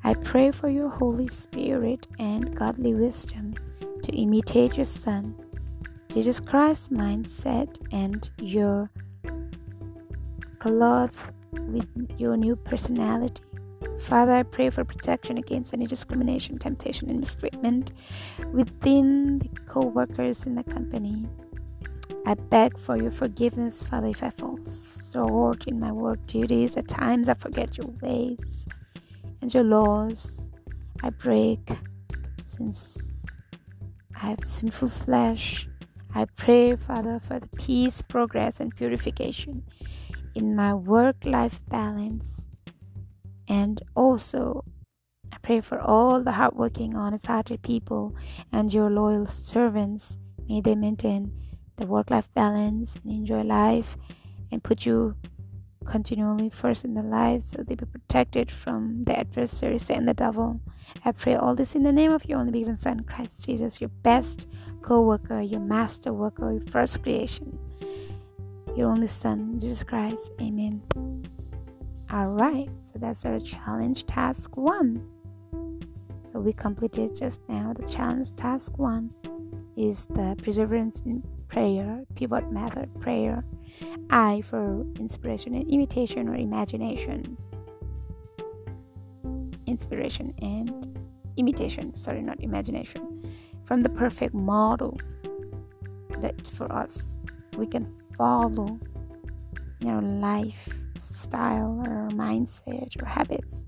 I 0.02 0.14
pray 0.14 0.50
for 0.50 0.70
your 0.70 0.88
Holy 0.88 1.28
Spirit 1.28 2.06
and 2.18 2.56
godly 2.56 2.94
wisdom 2.94 3.52
to 4.02 4.12
imitate 4.12 4.78
your 4.78 4.86
Son, 4.86 5.34
Jesus 6.10 6.40
Christ's 6.40 6.88
mindset, 6.88 7.76
and 7.92 8.30
your 8.40 8.90
clothes 10.58 11.26
with 11.52 11.86
your 12.16 12.38
new 12.38 12.56
personality. 12.56 13.42
Father, 14.00 14.32
I 14.32 14.42
pray 14.42 14.70
for 14.70 14.86
protection 14.86 15.36
against 15.36 15.74
any 15.74 15.86
discrimination, 15.86 16.58
temptation, 16.58 17.10
and 17.10 17.20
mistreatment 17.20 17.92
within 18.54 19.40
the 19.40 19.50
co 19.66 19.80
workers 19.80 20.46
in 20.46 20.54
the 20.54 20.64
company. 20.64 21.28
I 22.26 22.34
beg 22.34 22.78
for 22.78 22.96
your 22.96 23.10
forgiveness, 23.10 23.82
Father, 23.82 24.08
if 24.08 24.22
I 24.22 24.30
fall 24.30 24.58
short 25.12 25.66
in 25.66 25.80
my 25.80 25.92
work 25.92 26.26
duties. 26.26 26.76
At 26.76 26.88
times 26.88 27.28
I 27.28 27.34
forget 27.34 27.78
your 27.78 27.88
ways 28.02 28.66
and 29.40 29.52
your 29.52 29.64
laws. 29.64 30.40
I 31.02 31.10
break 31.10 31.70
since 32.44 33.24
I 34.14 34.30
have 34.30 34.44
sinful 34.44 34.88
flesh. 34.88 35.68
I 36.14 36.24
pray, 36.36 36.76
Father, 36.76 37.20
for 37.20 37.38
the 37.38 37.48
peace, 37.48 38.02
progress, 38.02 38.60
and 38.60 38.74
purification 38.74 39.62
in 40.34 40.56
my 40.56 40.74
work 40.74 41.16
life 41.24 41.60
balance. 41.68 42.46
And 43.46 43.80
also, 43.94 44.64
I 45.32 45.36
pray 45.42 45.60
for 45.60 45.80
all 45.80 46.22
the 46.22 46.32
hardworking, 46.32 46.94
honest 46.94 47.26
hearted 47.26 47.62
people 47.62 48.14
and 48.52 48.72
your 48.72 48.90
loyal 48.90 49.26
servants. 49.26 50.18
May 50.48 50.60
they 50.60 50.74
maintain 50.74 51.32
the 51.78 51.86
work 51.86 52.10
life 52.10 52.28
balance 52.34 52.96
and 52.96 53.12
enjoy 53.12 53.42
life 53.42 53.96
and 54.52 54.62
put 54.62 54.84
you 54.84 55.14
continually 55.86 56.50
first 56.50 56.84
in 56.84 56.94
their 56.94 57.02
lives 57.02 57.50
so 57.50 57.62
they 57.62 57.74
be 57.74 57.86
protected 57.86 58.50
from 58.50 59.04
the 59.04 59.18
adversaries 59.18 59.88
and 59.90 60.06
the 60.06 60.14
devil. 60.14 60.60
I 61.04 61.12
pray 61.12 61.34
all 61.34 61.54
this 61.54 61.74
in 61.74 61.82
the 61.82 61.92
name 61.92 62.12
of 62.12 62.24
your 62.26 62.38
only 62.38 62.52
begotten 62.52 62.76
Son, 62.76 63.00
Christ 63.00 63.46
Jesus, 63.46 63.80
your 63.80 63.90
best 64.02 64.46
co 64.82 65.02
worker, 65.02 65.40
your 65.40 65.60
master 65.60 66.12
worker, 66.12 66.52
your 66.52 66.66
first 66.70 67.02
creation, 67.02 67.58
your 68.76 68.90
only 68.90 69.06
Son, 69.06 69.58
Jesus 69.58 69.82
Christ. 69.82 70.30
Amen. 70.40 70.82
All 72.10 72.28
right, 72.28 72.70
so 72.80 72.94
that's 72.96 73.24
our 73.24 73.40
challenge 73.40 74.06
task 74.06 74.56
one. 74.56 75.06
So 76.30 76.40
we 76.40 76.52
completed 76.52 77.16
just 77.16 77.40
now 77.48 77.72
the 77.72 77.86
challenge 77.88 78.34
task 78.36 78.78
one 78.78 79.10
is 79.76 80.06
the 80.06 80.36
perseverance 80.42 81.02
in 81.06 81.22
prayer, 81.48 82.04
pivot 82.14 82.50
method 82.52 82.88
prayer. 83.00 83.44
I 84.10 84.42
for 84.42 84.84
inspiration 84.98 85.54
and 85.54 85.68
imitation 85.70 86.28
or 86.28 86.34
imagination. 86.34 87.36
Inspiration 89.66 90.34
and 90.40 90.98
imitation, 91.36 91.94
sorry, 91.94 92.22
not 92.22 92.42
imagination. 92.42 93.34
From 93.64 93.82
the 93.82 93.88
perfect 93.88 94.34
model 94.34 94.98
that 96.20 96.46
for 96.46 96.70
us 96.72 97.14
we 97.56 97.66
can 97.66 97.92
follow 98.16 98.78
in 99.80 99.88
our 99.88 100.02
life 100.02 100.68
style 100.96 101.82
or 101.86 102.08
mindset 102.10 103.00
or 103.00 103.06
habits. 103.06 103.64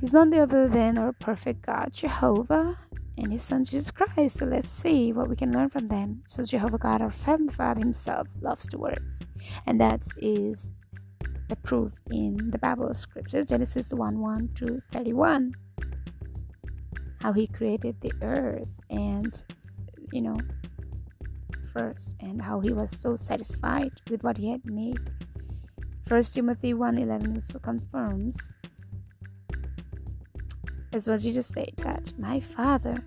He's 0.00 0.12
none 0.12 0.34
other 0.34 0.68
than 0.68 0.98
our 0.98 1.12
perfect 1.12 1.66
God, 1.66 1.90
Jehovah, 1.92 2.78
and 3.16 3.32
His 3.32 3.42
Son 3.42 3.64
Jesus 3.64 3.90
Christ. 3.90 4.38
So 4.38 4.46
let's 4.46 4.68
see 4.68 5.12
what 5.12 5.28
we 5.28 5.36
can 5.36 5.52
learn 5.52 5.70
from 5.70 5.88
them. 5.88 6.22
So 6.26 6.44
Jehovah 6.44 6.78
God, 6.78 7.02
our 7.02 7.10
Heavenly 7.10 7.52
Father 7.52 7.80
Himself, 7.80 8.28
loves 8.40 8.66
to 8.68 8.78
works, 8.78 9.20
and 9.66 9.80
that 9.80 10.02
is 10.16 10.72
the 11.48 11.56
proof 11.56 11.92
in 12.10 12.50
the 12.50 12.58
Bible 12.58 12.92
scriptures, 12.94 13.46
Genesis 13.46 13.92
1 13.92 14.18
1 14.18 14.50
to 14.56 14.82
31. 14.92 15.52
How 17.20 17.32
He 17.32 17.46
created 17.46 17.96
the 18.00 18.12
earth 18.22 18.80
and, 18.90 19.42
you 20.12 20.22
know, 20.22 20.36
first, 21.72 22.16
and 22.20 22.40
how 22.40 22.60
He 22.60 22.72
was 22.72 22.90
so 22.98 23.16
satisfied 23.16 23.92
with 24.10 24.22
what 24.24 24.38
He 24.38 24.50
had 24.50 24.64
made. 24.64 24.98
First 26.06 26.34
Timothy 26.34 26.74
1:11 26.74 27.36
also 27.36 27.58
confirms 27.58 28.54
as 30.92 31.06
well 31.06 31.18
Jesus 31.18 31.46
said 31.46 31.70
that 31.78 32.12
my 32.18 32.40
father 32.40 33.02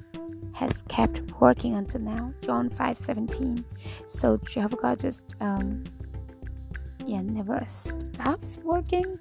has 0.54 0.84
kept 0.88 1.22
working 1.42 1.76
until 1.76 2.02
now. 2.02 2.34
John 2.42 2.70
5:17. 2.70 3.64
So 4.08 4.38
Jehovah 4.38 4.78
God 4.78 5.00
just 5.00 5.36
um 5.42 5.84
yeah 7.06 7.22
never 7.22 7.62
stops 7.66 8.58
working. 8.64 9.20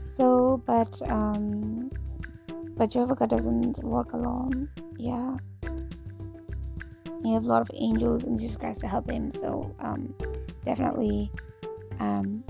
So 0.00 0.62
but 0.66 1.00
um 1.10 1.90
but 2.76 2.90
Jehovah 2.90 3.16
God 3.16 3.30
doesn't 3.30 3.78
work 3.82 4.12
alone. 4.12 4.68
Yeah. 4.96 5.36
he 7.22 7.32
have 7.32 7.44
a 7.44 7.48
lot 7.48 7.62
of 7.62 7.70
angels 7.74 8.24
and 8.24 8.38
Jesus 8.38 8.56
Christ 8.56 8.80
to 8.80 8.88
help 8.88 9.10
him. 9.10 9.30
So 9.32 9.74
um, 9.80 10.14
definitely, 10.64 11.30
um, 12.00 12.44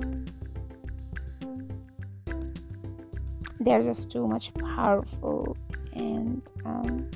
they're 3.69 3.83
just 3.83 4.11
too 4.11 4.27
much 4.27 4.53
powerful 4.55 5.55
and 5.93 6.41
um, 6.65 7.11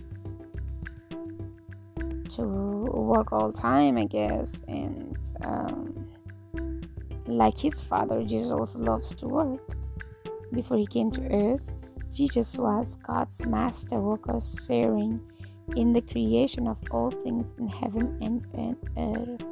to 2.29 2.43
work 2.43 3.33
all 3.33 3.51
time, 3.51 3.97
I 3.97 4.05
guess. 4.05 4.63
And 4.69 5.17
um, 5.43 6.09
like 7.27 7.57
his 7.57 7.81
father, 7.81 8.23
Jesus 8.23 8.51
also 8.51 8.79
loves 8.79 9.15
to 9.17 9.29
work. 9.29 9.61
Before 10.53 10.77
he 10.77 10.87
came 10.87 11.11
to 11.13 11.23
earth, 11.33 11.71
Jesus 12.13 12.59
was 12.59 12.97
God's 13.03 13.47
master 13.47 13.99
worker, 13.99 14.39
sharing 14.69 15.21
in 15.75 15.95
the 15.95 16.03
creation 16.03 16.69
of 16.69 16.77
all 16.91 17.11
things 17.11 17.55
in 17.59 17.67
heaven 17.67 18.19
and 18.21 18.47
on 18.53 18.77
earth. 18.99 19.52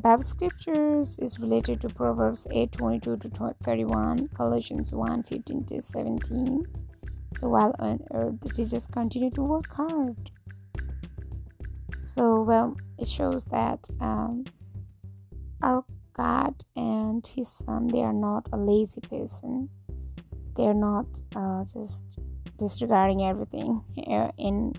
Bible 0.00 0.22
scriptures 0.22 1.18
is 1.18 1.38
related 1.38 1.82
to 1.82 1.88
Proverbs 1.90 2.46
8 2.50 2.72
22 2.72 3.18
to 3.18 3.54
31, 3.62 4.28
Colossians 4.28 4.94
1 4.94 5.24
15 5.24 5.64
to 5.66 5.82
17. 5.82 6.64
So 7.36 7.48
while 7.48 7.74
on 7.78 8.00
earth, 8.14 8.36
Jesus 8.56 8.86
continued 8.86 9.34
to 9.34 9.42
work 9.42 9.68
hard. 9.68 10.30
So, 12.02 12.40
well, 12.40 12.78
it 12.98 13.08
shows 13.08 13.44
that 13.46 13.80
um, 14.00 14.44
our 15.62 15.84
God 16.14 16.54
and 16.74 17.26
His 17.26 17.48
Son, 17.48 17.88
they 17.88 18.00
are 18.00 18.14
not 18.14 18.48
a 18.54 18.56
lazy 18.56 19.02
person. 19.02 19.68
They're 20.56 20.72
not 20.72 21.08
uh, 21.36 21.64
just 21.64 22.04
disregarding 22.58 23.22
everything 23.22 23.84
in 24.38 24.72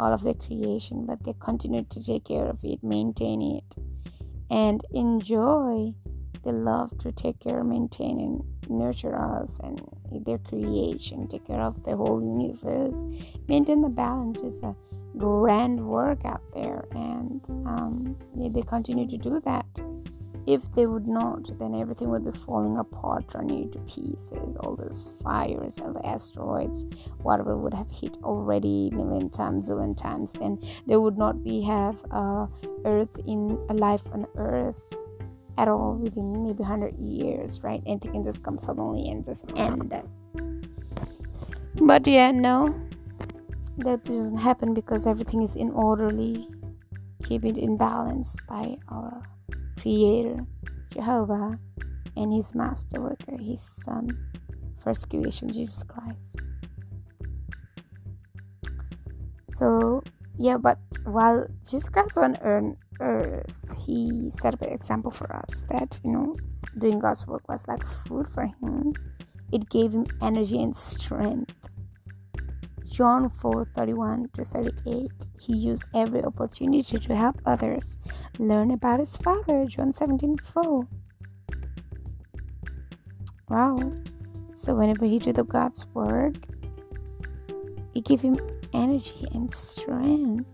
all 0.00 0.12
of 0.12 0.24
the 0.24 0.34
creation, 0.34 1.06
but 1.06 1.22
they 1.22 1.34
continue 1.38 1.84
to 1.84 2.04
take 2.04 2.24
care 2.24 2.46
of 2.46 2.58
it, 2.64 2.82
maintain 2.82 3.40
it, 3.40 3.76
and 4.50 4.84
enjoy 4.92 5.94
the 6.44 6.52
love 6.52 6.96
to 6.98 7.12
take 7.12 7.40
care, 7.40 7.64
maintain, 7.64 8.20
and 8.20 8.70
nurture 8.70 9.16
us 9.16 9.58
and 9.62 9.80
their 10.24 10.38
creation, 10.38 11.26
take 11.28 11.46
care 11.46 11.60
of 11.60 11.82
the 11.84 11.96
whole 11.96 12.20
universe, 12.20 13.04
maintain 13.48 13.80
the 13.80 13.88
balance 13.88 14.42
is 14.42 14.60
a 14.62 14.74
grand 15.16 15.80
work 15.80 16.24
out 16.24 16.42
there, 16.52 16.84
and 16.92 17.40
um, 17.66 18.16
they 18.36 18.62
continue 18.62 19.08
to 19.08 19.16
do 19.16 19.40
that 19.44 19.66
if 20.46 20.70
they 20.72 20.86
would 20.86 21.06
not, 21.06 21.58
then 21.58 21.74
everything 21.74 22.10
would 22.10 22.30
be 22.30 22.38
falling 22.40 22.76
apart, 22.76 23.30
turning 23.30 23.70
to 23.72 23.78
pieces. 23.80 24.56
All 24.60 24.76
those 24.76 25.12
fires 25.22 25.78
and 25.78 25.96
the 25.96 26.04
asteroids, 26.04 26.84
whatever 27.22 27.56
would 27.56 27.72
have 27.72 27.90
hit 27.90 28.18
already 28.22 28.90
million 28.90 29.30
times, 29.30 29.70
zillion 29.70 29.96
times, 29.96 30.32
then 30.32 30.58
there 30.86 31.00
would 31.00 31.16
not 31.16 31.42
be 31.42 31.62
have 31.62 31.96
uh, 32.10 32.46
Earth 32.84 33.18
in 33.26 33.58
a 33.68 33.74
life 33.74 34.02
on 34.12 34.26
Earth 34.36 34.82
at 35.56 35.68
all 35.68 35.94
within 35.94 36.44
maybe 36.44 36.62
hundred 36.62 36.98
years, 36.98 37.62
right? 37.62 37.80
and 37.86 38.02
Anything 38.02 38.12
can 38.12 38.24
just 38.24 38.42
come 38.42 38.58
suddenly 38.58 39.08
and 39.08 39.24
just 39.24 39.44
end. 39.56 39.94
But 41.76 42.06
yeah, 42.06 42.30
no, 42.30 42.74
that 43.78 44.04
doesn't 44.04 44.38
happen 44.38 44.74
because 44.74 45.06
everything 45.06 45.42
is 45.42 45.56
in 45.56 45.70
orderly, 45.70 46.48
keep 47.22 47.44
it 47.44 47.58
in 47.58 47.76
balance 47.76 48.34
by 48.48 48.76
our 48.88 49.22
Creator, 49.80 50.46
Jehovah, 50.92 51.58
and 52.16 52.32
His 52.32 52.54
Master 52.54 53.00
Worker, 53.00 53.36
His 53.38 53.60
Son, 53.60 54.08
First 54.82 55.10
Creation, 55.10 55.52
Jesus 55.52 55.82
Christ. 55.82 56.36
So, 59.48 60.02
yeah, 60.38 60.56
but 60.56 60.78
while 61.04 61.46
Jesus 61.68 61.88
Christ 61.88 62.18
on 62.18 62.36
earth, 63.00 63.66
He 63.86 64.30
set 64.30 64.54
up 64.54 64.62
an 64.62 64.72
example 64.72 65.10
for 65.10 65.34
us 65.34 65.64
that, 65.70 66.00
you 66.04 66.10
know, 66.10 66.36
doing 66.78 66.98
God's 66.98 67.26
work 67.26 67.48
was 67.48 67.66
like 67.68 67.84
food 67.84 68.26
for 68.28 68.44
Him. 68.44 68.94
It 69.52 69.68
gave 69.68 69.92
Him 69.92 70.06
energy 70.20 70.62
and 70.62 70.76
strength 70.76 71.52
John 72.94 73.28
4 73.28 73.66
31 73.74 74.28
to 74.34 74.44
38. 74.44 75.10
He 75.40 75.56
used 75.56 75.82
every 75.96 76.22
opportunity 76.22 76.96
to 76.96 77.16
help 77.16 77.40
others 77.44 77.98
learn 78.38 78.70
about 78.70 79.00
his 79.00 79.16
father. 79.16 79.64
John 79.66 79.92
17 79.92 80.38
4. 80.38 80.86
Wow. 83.48 83.92
So, 84.54 84.76
whenever 84.76 85.06
he 85.06 85.18
did 85.18 85.34
the 85.34 85.42
God's 85.42 85.86
work, 85.92 86.36
it 87.96 88.04
gave 88.04 88.20
him 88.20 88.36
energy 88.74 89.26
and 89.32 89.52
strength. 89.52 90.44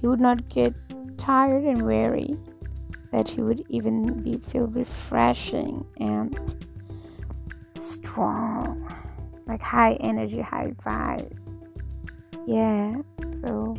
He 0.00 0.06
would 0.06 0.20
not 0.20 0.48
get 0.48 0.74
tired 1.18 1.64
and 1.64 1.82
weary, 1.82 2.38
but 3.10 3.28
he 3.28 3.42
would 3.42 3.64
even 3.68 4.22
be 4.22 4.38
feel 4.38 4.68
refreshing 4.68 5.84
and 5.98 6.64
strong, 7.78 8.88
like 9.46 9.60
high 9.60 9.94
energy, 9.94 10.40
high 10.40 10.72
vibe 10.84 11.36
yeah 12.48 12.94
so 13.42 13.76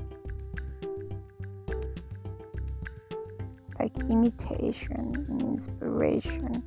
like 3.79 3.97
imitation 4.11 5.25
and 5.27 5.41
inspiration 5.41 6.61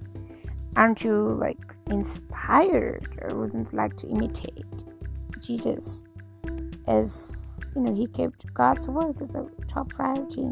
aren't 0.74 1.04
you 1.04 1.36
like 1.40 1.60
inspired 1.90 3.06
or 3.22 3.38
wouldn't 3.38 3.72
like 3.72 3.96
to 3.96 4.08
imitate 4.08 4.82
jesus 5.38 6.02
as 6.86 7.58
you 7.74 7.82
know 7.82 7.94
he 7.94 8.06
kept 8.06 8.52
god's 8.54 8.88
work 8.88 9.16
as 9.20 9.28
the 9.28 9.48
top 9.68 9.88
priority. 9.90 10.48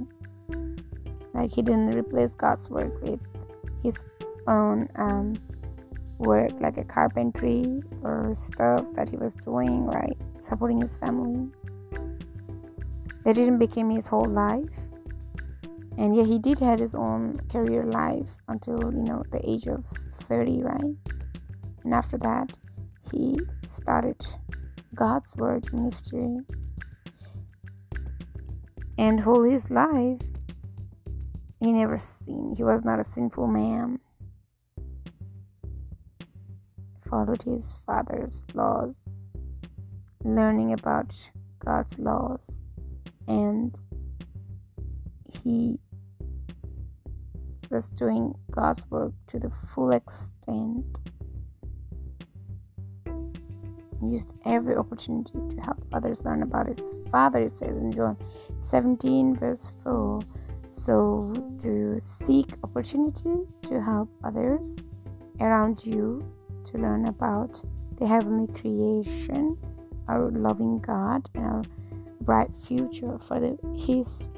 Like 1.34 1.50
he 1.50 1.62
didn't 1.62 1.94
replace 1.94 2.34
god's 2.34 2.68
work 2.70 3.00
with 3.02 3.20
his 3.82 4.04
own 4.46 4.88
um, 4.96 5.34
work 6.18 6.52
like 6.60 6.76
a 6.76 6.84
carpentry 6.84 7.82
or 8.02 8.34
stuff 8.36 8.84
that 8.94 9.08
he 9.08 9.16
was 9.16 9.34
doing 9.34 9.86
right? 9.86 10.16
Supporting 10.38 10.80
his 10.80 10.96
family. 10.96 11.48
That 13.24 13.34
didn't 13.34 13.58
become 13.58 13.90
his 13.90 14.06
whole 14.06 14.28
life. 14.28 14.76
And 15.98 16.16
yeah 16.16 16.24
he 16.24 16.38
did 16.38 16.58
have 16.58 16.78
his 16.78 16.94
own 16.94 17.40
career 17.50 17.84
life 17.84 18.36
until 18.48 18.78
you 18.92 19.02
know 19.02 19.22
the 19.30 19.40
age 19.48 19.66
of 19.66 19.84
30 20.24 20.62
right? 20.62 20.94
And 21.84 21.94
after 21.94 22.18
that 22.18 22.58
he 23.10 23.38
started 23.66 24.16
god's 24.94 25.36
work 25.36 25.72
ministry 25.72 26.38
and 29.00 29.24
all 29.26 29.42
his 29.44 29.70
life. 29.70 30.20
He 31.58 31.72
never 31.72 31.98
sinned. 31.98 32.58
He 32.58 32.64
was 32.64 32.84
not 32.84 33.00
a 33.00 33.04
sinful 33.04 33.46
man. 33.46 33.98
Followed 37.08 37.42
his 37.42 37.74
father's 37.86 38.44
laws, 38.54 38.96
learning 40.22 40.74
about 40.74 41.14
God's 41.64 41.98
laws, 41.98 42.60
and 43.26 43.76
he 45.42 45.78
was 47.70 47.90
doing 47.90 48.34
God's 48.50 48.88
work 48.90 49.12
to 49.28 49.38
the 49.38 49.50
full 49.50 49.92
extent. 49.92 50.98
Used 54.02 54.34
every 54.44 54.76
opportunity 54.76 55.38
to 55.54 55.60
help 55.60 55.84
others 55.92 56.24
learn 56.24 56.42
about 56.42 56.66
his 56.68 56.92
father, 57.10 57.40
it 57.40 57.50
says 57.50 57.76
in 57.76 57.92
John 57.92 58.16
17, 58.62 59.36
verse 59.36 59.72
4. 59.82 60.20
So, 60.70 61.32
to 61.62 61.98
seek 62.00 62.54
opportunity 62.64 63.46
to 63.66 63.80
help 63.80 64.08
others 64.24 64.78
around 65.40 65.84
you 65.84 66.24
to 66.66 66.78
learn 66.78 67.06
about 67.06 67.62
the 67.98 68.06
heavenly 68.06 68.46
creation, 68.54 69.58
our 70.08 70.30
loving 70.30 70.78
God, 70.80 71.28
and 71.34 71.44
our 71.44 71.62
bright 72.20 72.50
future 72.56 73.18
for 73.18 73.40
the, 73.40 73.58
His 73.76 74.28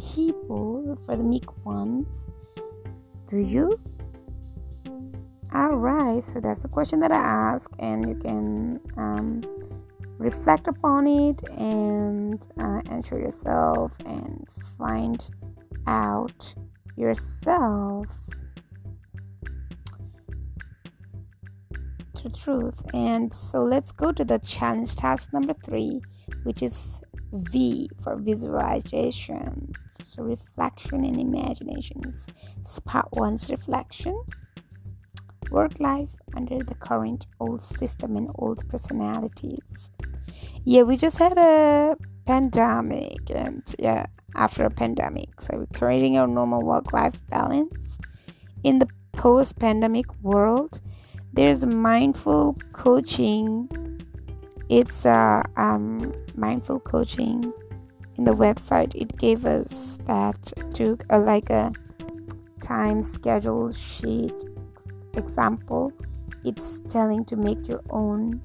people, 0.00 0.98
for 1.06 1.16
the 1.16 1.22
meek 1.22 1.64
ones. 1.64 2.28
Do 3.28 3.38
you? 3.38 3.78
Alright, 5.54 6.24
so 6.24 6.40
that's 6.40 6.62
the 6.62 6.68
question 6.68 7.00
that 7.00 7.12
I 7.12 7.16
ask, 7.16 7.70
and 7.78 8.08
you 8.08 8.14
can 8.14 8.80
um, 8.96 9.42
reflect 10.16 10.66
upon 10.66 11.06
it 11.06 11.42
and 11.58 12.46
uh, 12.58 12.80
answer 12.90 13.18
yourself 13.18 13.92
and 14.06 14.46
find 14.78 15.28
out 15.86 16.54
yourself 16.96 18.06
the 22.22 22.30
truth. 22.30 22.80
And 22.94 23.34
so 23.34 23.62
let's 23.62 23.92
go 23.92 24.10
to 24.12 24.24
the 24.24 24.38
challenge 24.38 24.96
task 24.96 25.32
number 25.32 25.54
three, 25.64 26.00
which 26.44 26.62
is 26.62 27.02
V 27.32 27.90
for 28.02 28.16
visualization. 28.16 29.72
So 30.02 30.22
reflection 30.22 31.04
and 31.04 31.20
imaginations. 31.20 32.26
part 32.84 33.08
one's 33.12 33.50
reflection. 33.50 34.22
Work 35.52 35.80
life 35.80 36.08
under 36.34 36.64
the 36.64 36.74
current 36.74 37.26
old 37.38 37.60
system 37.60 38.16
and 38.16 38.30
old 38.36 38.66
personalities. 38.70 39.90
Yeah, 40.64 40.82
we 40.84 40.96
just 40.96 41.18
had 41.18 41.36
a 41.36 41.94
pandemic 42.24 43.18
and 43.28 43.62
yeah 43.78 44.06
after 44.34 44.64
a 44.64 44.70
pandemic. 44.70 45.42
So 45.42 45.58
we're 45.58 45.78
creating 45.78 46.16
our 46.16 46.26
normal 46.26 46.62
work-life 46.62 47.20
balance. 47.28 47.98
In 48.64 48.78
the 48.78 48.88
post-pandemic 49.12 50.06
world 50.22 50.80
there's 51.34 51.58
the 51.58 51.66
mindful 51.66 52.56
coaching. 52.72 53.68
It's 54.70 55.04
uh, 55.04 55.42
um, 55.58 56.14
mindful 56.34 56.80
coaching 56.80 57.52
in 58.16 58.24
the 58.24 58.34
website. 58.34 58.94
It 58.94 59.18
gave 59.18 59.44
us 59.44 59.98
that 60.06 60.40
took 60.72 61.04
a, 61.10 61.18
like 61.18 61.50
a 61.50 61.72
time 62.62 63.02
schedule 63.02 63.70
sheet 63.70 64.32
example 65.16 65.92
it's 66.44 66.80
telling 66.88 67.24
to 67.26 67.36
make 67.36 67.68
your 67.68 67.82
own 67.90 68.40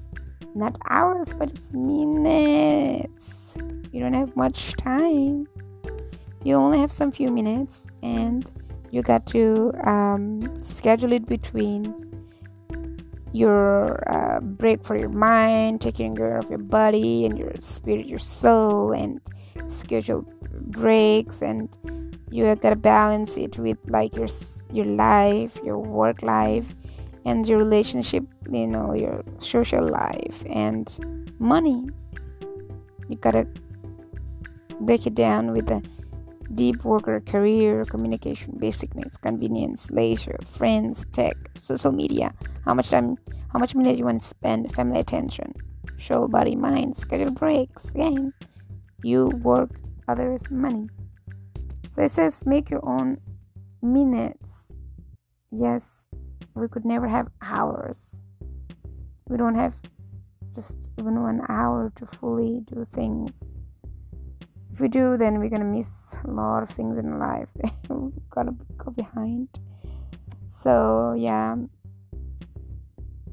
not 0.54 0.76
hours 0.88 1.32
but 1.34 1.50
it's 1.50 1.72
minutes. 1.72 3.34
You 3.92 4.00
don't 4.00 4.14
have 4.14 4.36
much 4.36 4.72
time. 4.74 5.46
You 6.44 6.54
only 6.54 6.78
have 6.78 6.92
some 6.92 7.10
few 7.10 7.30
minutes 7.30 7.80
and 8.02 8.48
you 8.90 9.02
got 9.02 9.26
to 9.28 9.72
um, 9.84 10.62
schedule 10.62 11.12
it 11.12 11.26
between 11.26 12.04
your 13.32 14.02
uh, 14.10 14.40
break 14.40 14.82
for 14.82 14.96
your 14.96 15.10
mind 15.10 15.80
taking 15.80 16.16
care 16.16 16.38
of 16.38 16.48
your 16.48 16.58
body 16.58 17.26
and 17.26 17.38
your 17.38 17.52
spirit 17.60 18.06
your 18.06 18.18
soul 18.18 18.92
and 18.92 19.20
schedule 19.68 20.24
breaks 20.68 21.42
and 21.42 21.68
you 22.30 22.44
gotta 22.54 22.76
balance 22.76 23.36
it 23.36 23.58
with 23.58 23.78
like 23.86 24.14
your 24.14 24.28
your 24.72 24.84
life 24.84 25.56
your 25.64 25.78
work 25.78 26.22
life 26.22 26.74
and 27.24 27.46
your 27.46 27.58
relationship 27.58 28.24
you 28.50 28.66
know 28.66 28.94
your 28.94 29.24
social 29.38 29.86
life 29.86 30.44
and 30.48 30.98
money. 31.38 31.88
You 33.08 33.16
gotta 33.16 33.46
break 34.80 35.06
it 35.06 35.14
down 35.14 35.52
with 35.52 35.70
a 35.70 35.82
deep 36.54 36.84
worker 36.84 37.20
career 37.20 37.84
communication 37.84 38.56
basic 38.58 38.94
needs 38.94 39.18
convenience 39.18 39.90
leisure 39.90 40.38
friends 40.46 41.04
tech 41.12 41.36
social 41.56 41.92
media. 41.92 42.32
How 42.64 42.74
much 42.74 42.90
time 42.90 43.16
how 43.52 43.58
much 43.58 43.74
minute 43.74 43.98
you 43.98 44.04
want 44.04 44.20
to 44.20 44.26
spend? 44.26 44.72
Family 44.74 45.00
attention 45.00 45.54
show 45.96 46.28
body 46.28 46.54
mind 46.54 46.96
schedule 46.96 47.32
breaks 47.32 47.84
again 47.86 48.32
you 49.02 49.26
work 49.42 49.70
others 50.06 50.50
money. 50.50 50.88
So 51.90 52.02
it 52.02 52.10
says 52.10 52.44
make 52.46 52.70
your 52.70 52.86
own 52.88 53.20
minutes. 53.82 54.72
Yes 55.50 56.06
we 56.58 56.68
could 56.68 56.84
never 56.84 57.08
have 57.08 57.28
hours. 57.42 58.02
We 59.28 59.36
don't 59.36 59.54
have 59.54 59.74
just 60.54 60.90
even 60.98 61.22
one 61.22 61.40
hour 61.48 61.92
to 61.96 62.06
fully 62.06 62.62
do 62.66 62.84
things. 62.84 63.30
If 64.72 64.80
we 64.80 64.88
do 64.88 65.16
then 65.16 65.38
we're 65.38 65.50
gonna 65.50 65.64
miss 65.64 66.14
a 66.24 66.30
lot 66.30 66.62
of 66.62 66.70
things 66.70 66.98
in 66.98 67.18
life. 67.18 67.48
We're 67.88 68.10
gonna 68.30 68.56
go 68.76 68.90
behind. 68.90 69.48
So 70.48 71.14
yeah. 71.16 71.56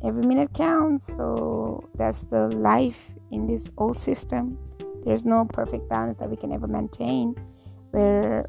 Every 0.04 0.26
minute 0.26 0.54
counts. 0.54 1.08
So 1.08 1.88
that's 1.96 2.22
the 2.22 2.48
life 2.56 3.12
in 3.32 3.48
this 3.48 3.70
old 3.78 3.98
system 3.98 4.58
there's 5.06 5.26
no 5.26 5.46
perfect 5.46 5.88
balance 5.88 6.18
that 6.18 6.30
we 6.30 6.36
can 6.36 6.52
ever 6.52 6.68
maintain 6.68 7.36
where 7.92 8.48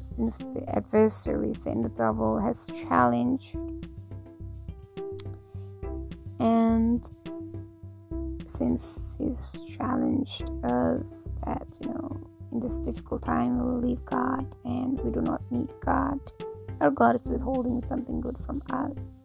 since 0.00 0.38
the 0.38 0.64
adversary 0.74 1.52
Satan 1.54 1.82
the 1.82 1.88
devil 1.90 2.40
has 2.40 2.66
challenged. 2.66 3.56
And 6.40 7.08
since 8.46 9.14
he's 9.18 9.60
challenged 9.76 10.50
us 10.64 11.28
that 11.44 11.66
you 11.80 11.88
know 11.88 12.20
in 12.52 12.60
this 12.60 12.78
difficult 12.78 13.22
time 13.22 13.58
we 13.58 13.70
will 13.70 13.80
leave 13.80 14.04
God 14.04 14.56
and 14.64 14.98
we 15.00 15.10
do 15.10 15.20
not 15.20 15.42
need 15.50 15.68
God. 15.84 16.18
Our 16.80 16.90
God 16.90 17.16
is 17.16 17.28
withholding 17.28 17.82
something 17.82 18.20
good 18.20 18.38
from 18.38 18.62
us 18.70 19.24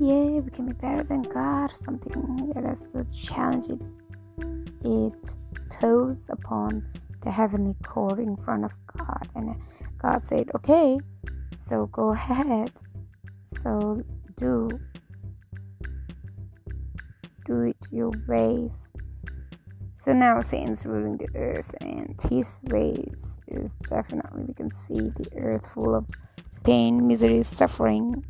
yeah 0.00 0.40
we 0.40 0.50
can 0.50 0.66
be 0.66 0.72
better 0.72 1.02
than 1.02 1.22
God 1.22 1.74
something. 1.76 2.52
Yeah, 2.54 2.62
that's 2.62 2.82
the 2.92 3.06
challenge. 3.12 3.66
It, 3.68 3.80
it 4.84 5.36
pose 5.70 6.28
upon 6.30 6.84
the 7.22 7.30
heavenly 7.30 7.74
court 7.84 8.18
in 8.18 8.36
front 8.36 8.64
of 8.64 8.72
God. 8.86 9.28
And 9.34 9.60
God 9.98 10.24
said 10.24 10.50
okay 10.54 10.98
so 11.56 11.86
go 11.86 12.10
ahead. 12.12 12.72
So 13.62 14.02
do 14.36 14.68
do 17.44 17.62
it 17.62 17.76
your 17.90 18.10
ways. 18.28 18.90
So 19.96 20.12
now 20.12 20.40
Satan's 20.42 20.84
ruling 20.84 21.16
the 21.16 21.28
earth 21.34 21.74
and 21.80 22.14
his 22.30 22.60
ways 22.64 23.40
is 23.48 23.76
definitely 23.76 24.44
we 24.44 24.54
can 24.54 24.70
see 24.70 25.10
the 25.16 25.28
earth 25.36 25.66
full 25.66 25.94
of 25.94 26.06
pain 26.62 27.06
misery 27.06 27.42
suffering 27.42 28.24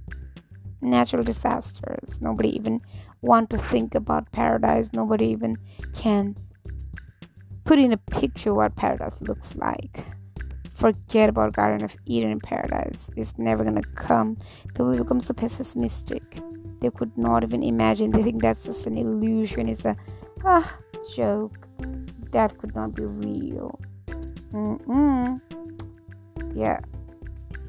natural 0.81 1.23
disasters 1.23 2.21
nobody 2.21 2.55
even 2.55 2.81
want 3.23 3.51
to 3.51 3.59
think 3.59 3.95
about 3.95 4.31
paradise 4.33 4.91
nobody 4.93 5.27
even 5.27 5.57
can 5.95 6.37
put 7.65 7.79
in 7.79 7.93
a 7.93 7.97
picture 7.97 8.55
what 8.55 8.77
paradise 8.77 9.21
looks 9.21 9.55
like 9.57 10.07
forget 10.77 11.29
about 11.29 11.55
Garden 11.55 11.85
of 11.85 11.97
Eden 12.05 12.31
in 12.31 12.41
paradise. 12.41 13.11
It's 13.17 13.35
never 13.39 13.65
gonna 13.65 13.83
come. 13.95 14.37
People 14.69 14.97
become 14.97 15.21
so 15.21 15.33
pessimistic. 15.33 16.39
They 16.81 16.91
could 16.91 17.17
not 17.17 17.43
even 17.43 17.63
imagine. 17.63 18.11
They 18.11 18.23
think 18.23 18.43
that's 18.43 18.65
just 18.65 18.87
an 18.87 18.99
illusion. 18.99 19.69
It's 19.69 19.85
a 19.85 19.97
ah, 20.45 20.79
joke. 21.15 21.67
That 22.33 22.59
could 22.59 22.75
not 22.75 22.95
be 22.95 23.05
real. 23.05 23.81
Mm-mm. 24.53 25.41
Yeah. 26.55 26.81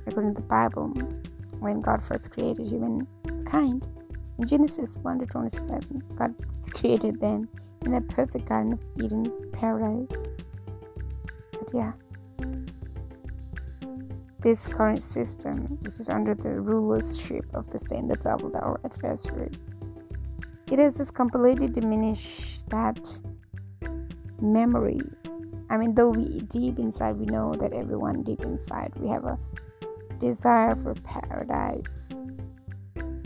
According 0.05 0.35
to 0.35 0.41
the 0.41 0.47
Bible, 0.47 0.93
when 1.67 1.81
God 1.81 2.03
first 2.03 2.31
created 2.31 2.65
humankind, 2.65 3.87
in 4.39 4.47
Genesis 4.47 4.97
1 5.01 5.19
to 5.19 5.25
27, 5.25 6.03
God 6.15 6.33
created 6.71 7.19
them 7.19 7.49
in 7.85 7.95
a 7.95 8.01
perfect 8.01 8.47
Garden 8.47 8.73
of 8.73 8.79
Eden 9.03 9.31
paradise. 9.51 10.29
But 11.51 11.69
yeah 11.73 11.91
this 14.39 14.67
current 14.67 15.03
system, 15.03 15.77
which 15.81 15.99
is 15.99 16.07
under 16.07 16.33
the 16.33 16.61
rulership 16.61 17.43
of 17.53 17.69
the 17.69 17.77
Satan, 17.77 18.07
the 18.07 18.15
devil, 18.15 18.49
our 18.55 18.79
adversary, 18.85 19.49
it 20.71 20.79
has 20.79 20.95
just 20.95 21.13
completely 21.13 21.67
diminished 21.67 22.69
that 22.69 22.99
memory. 24.39 25.01
I 25.69 25.75
mean, 25.75 25.95
though 25.95 26.09
we 26.09 26.39
deep 26.41 26.79
inside, 26.79 27.17
we 27.17 27.25
know 27.25 27.55
that 27.55 27.73
everyone 27.73 28.23
deep 28.23 28.41
inside, 28.43 28.93
we 28.95 29.09
have 29.09 29.25
a 29.25 29.37
desire 30.19 30.75
for 30.75 30.93
paradise, 30.95 32.09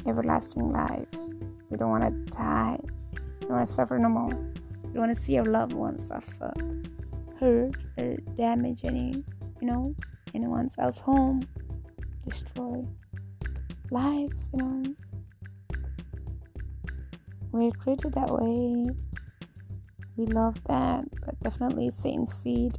everlasting 0.06 0.71
life. 0.71 1.08
We 1.69 1.77
don't 1.77 1.89
want 1.89 2.04
to 2.04 2.32
die. 2.32 2.80
We 3.13 3.47
don't 3.47 3.58
want 3.58 3.67
to 3.67 3.73
suffer 3.73 3.97
no 3.97 4.10
more. 4.10 4.27
We 4.27 4.93
don't 4.93 5.08
want 5.08 5.15
to 5.15 5.21
see 5.21 5.38
our 5.38 5.45
loved 5.45 5.73
ones 5.73 6.08
suffer, 6.08 6.54
hurt, 7.39 7.75
or 7.97 8.17
damage 8.36 8.82
any, 8.84 9.23
you 9.62 9.67
know, 9.67 9.95
anyone 10.34 10.69
else 10.80 10.99
home, 10.99 11.41
destroy 12.27 12.86
lives, 13.89 14.49
you 14.54 14.65
know. 14.65 14.95
We're 17.51 17.71
created 17.71 18.13
that 18.13 18.30
way. 18.30 18.89
We 20.17 20.25
love 20.25 20.62
that, 20.65 21.06
but 21.25 21.39
definitely 21.41 21.91
Satan's 21.91 22.34
seed. 22.34 22.77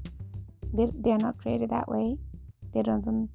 They 0.72 0.90
they're 0.94 1.18
not 1.18 1.38
created 1.38 1.70
that 1.70 1.88
way. 1.88 2.16
They 2.72 2.82
don't. 2.82 3.28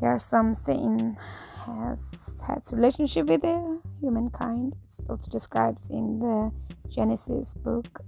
There 0.00 0.10
are 0.10 0.18
some 0.18 0.54
Satan 0.54 1.16
has 1.64 2.42
had 2.46 2.62
relationship 2.72 3.26
with 3.26 3.42
the 3.42 3.80
humankind. 4.00 4.76
It's 4.82 5.00
also 5.08 5.30
describes 5.30 5.88
in 5.88 6.18
the 6.18 6.52
Genesis 6.88 7.54
book. 7.54 8.02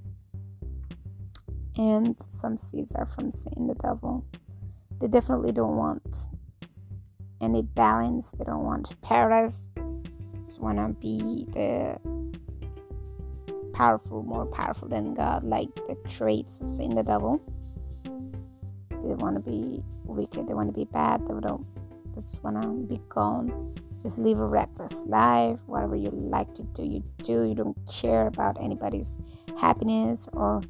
And 1.76 2.16
some 2.20 2.56
seeds 2.56 2.92
are 2.94 3.06
from 3.06 3.30
Satan, 3.30 3.66
the 3.66 3.74
devil. 3.74 4.24
They 5.00 5.08
definitely 5.08 5.52
don't 5.52 5.76
want 5.76 6.26
any 7.40 7.62
balance. 7.62 8.30
They 8.30 8.44
don't 8.44 8.64
want 8.64 9.00
paradise. 9.02 9.62
Just 10.42 10.61
want 10.61 10.78
to 10.78 10.88
be 11.00 11.46
the 11.52 11.98
powerful 13.72 14.22
more 14.22 14.46
powerful 14.46 14.88
than 14.88 15.12
god 15.12 15.44
like 15.44 15.68
the 15.74 15.94
traits 16.08 16.61
of 16.61 16.70
sin 16.70 16.94
the 16.94 17.02
devil. 17.02 17.42
They 18.04 19.14
want 19.14 19.36
to 19.36 19.40
be 19.40 19.82
wicked. 20.04 20.48
They 20.48 20.54
want 20.54 20.68
to 20.68 20.72
be 20.72 20.86
bad. 20.86 21.20
They 21.22 21.34
don't 21.40 21.66
just 22.16 22.42
want 22.42 22.60
to 22.60 22.68
be 22.88 23.00
gone 23.08 23.74
just 24.02 24.18
live 24.18 24.38
a 24.38 24.46
reckless 24.46 25.02
life 25.06 25.58
whatever 25.66 25.94
you 25.94 26.10
like 26.10 26.52
to 26.54 26.62
do 26.74 26.82
you 26.82 27.02
do 27.22 27.44
you 27.44 27.54
don't 27.54 27.76
care 27.88 28.26
about 28.26 28.56
anybody's 28.60 29.18
happiness 29.58 30.28
or 30.32 30.62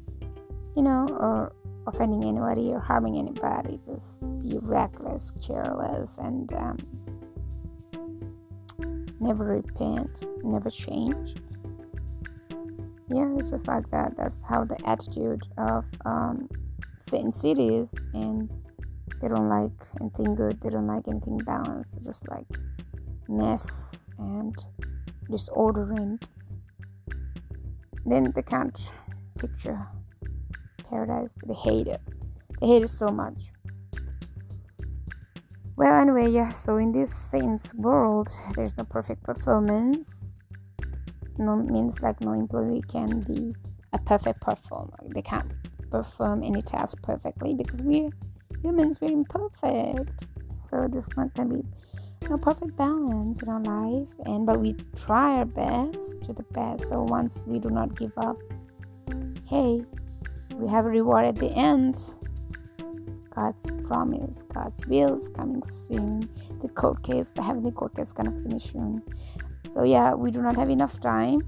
you 0.75 0.83
know 0.83 1.07
or 1.09 1.53
offending 1.87 2.23
anybody 2.23 2.71
or 2.71 2.79
harming 2.79 3.17
anybody. 3.17 3.79
Just 3.85 4.19
be 4.43 4.59
reckless, 4.61 5.31
careless, 5.45 6.17
and 6.17 6.51
um, 6.53 6.77
never 9.19 9.45
repent, 9.45 10.25
never 10.43 10.69
change. 10.69 11.35
yeah, 13.09 13.33
it's 13.37 13.51
just 13.51 13.67
like 13.67 13.89
that. 13.91 14.15
That's 14.17 14.37
how 14.47 14.65
the 14.65 14.77
attitude 14.85 15.47
of 15.57 15.85
um, 16.05 16.49
certain 16.99 17.31
cities, 17.31 17.93
and 18.13 18.49
they 19.21 19.27
don't 19.27 19.49
like 19.49 19.71
anything 19.99 20.35
good. 20.35 20.59
They 20.61 20.69
don't 20.69 20.87
like 20.87 21.07
anything 21.07 21.37
balanced. 21.37 21.95
It's 21.95 22.05
just 22.05 22.27
like 22.29 22.47
mess 23.27 24.09
and 24.17 24.55
disorder, 25.29 25.91
and 25.93 26.21
then 28.05 28.31
they 28.35 28.41
can't 28.41 28.91
picture 29.37 29.87
paradise. 30.89 31.35
They 31.45 31.53
hate 31.53 31.87
it. 31.87 32.01
They 32.61 32.67
hate 32.67 32.83
it 32.83 32.89
so 32.89 33.09
much. 33.09 33.51
Well, 35.75 35.93
anyway, 35.93 36.29
yeah. 36.31 36.51
So 36.51 36.77
in 36.77 36.91
this 36.91 37.13
Satan's 37.13 37.73
world, 37.75 38.29
there's 38.55 38.77
no 38.77 38.83
perfect 38.83 39.23
performance. 39.23 40.35
No 41.37 41.55
means 41.55 42.01
like 42.01 42.19
no 42.19 42.33
employee 42.33 42.81
can 42.87 43.21
be 43.21 43.53
a 43.93 43.99
perfect 43.99 44.41
performer. 44.41 44.97
They 45.13 45.21
can't 45.21 45.51
perform 45.91 46.43
any 46.43 46.63
task 46.63 47.01
perfectly 47.03 47.53
because 47.53 47.81
we're 47.81 48.09
humans. 48.61 48.99
We're 49.01 49.11
imperfect. 49.11 50.25
So 50.69 50.87
there's 50.89 51.07
not 51.15 51.33
gonna 51.33 51.55
be 51.55 51.63
no 52.29 52.37
perfect 52.37 52.75
balance 52.75 53.41
in 53.41 53.49
our 53.49 53.61
life. 53.61 54.07
And 54.25 54.45
but 54.45 54.59
we 54.59 54.75
try 54.95 55.37
our 55.37 55.45
best 55.45 56.21
to 56.23 56.33
the 56.33 56.43
best. 56.51 56.87
So 56.89 57.03
once 57.03 57.43
we 57.47 57.59
do 57.59 57.69
not 57.69 57.97
give 57.97 58.11
up, 58.17 58.37
hey, 59.45 59.83
we 60.55 60.69
have 60.69 60.85
a 60.85 60.89
reward 60.89 61.25
at 61.25 61.35
the 61.35 61.51
end. 61.51 61.97
God's 63.29 63.69
promise, 63.87 64.43
God's 64.51 64.83
will 64.87 65.19
is 65.19 65.29
coming 65.29 65.61
soon. 65.63 66.27
The 66.61 66.69
court 66.69 67.03
case, 67.03 67.31
the 67.31 67.43
heavenly 67.43 67.71
court 67.71 67.95
case, 67.95 68.07
is 68.07 68.13
gonna 68.13 68.31
finish 68.31 68.71
soon. 68.71 69.03
So 69.69 69.83
yeah, 69.83 70.13
we 70.15 70.31
do 70.31 70.41
not 70.41 70.55
have 70.55 70.71
enough 70.71 70.99
time, 70.99 71.41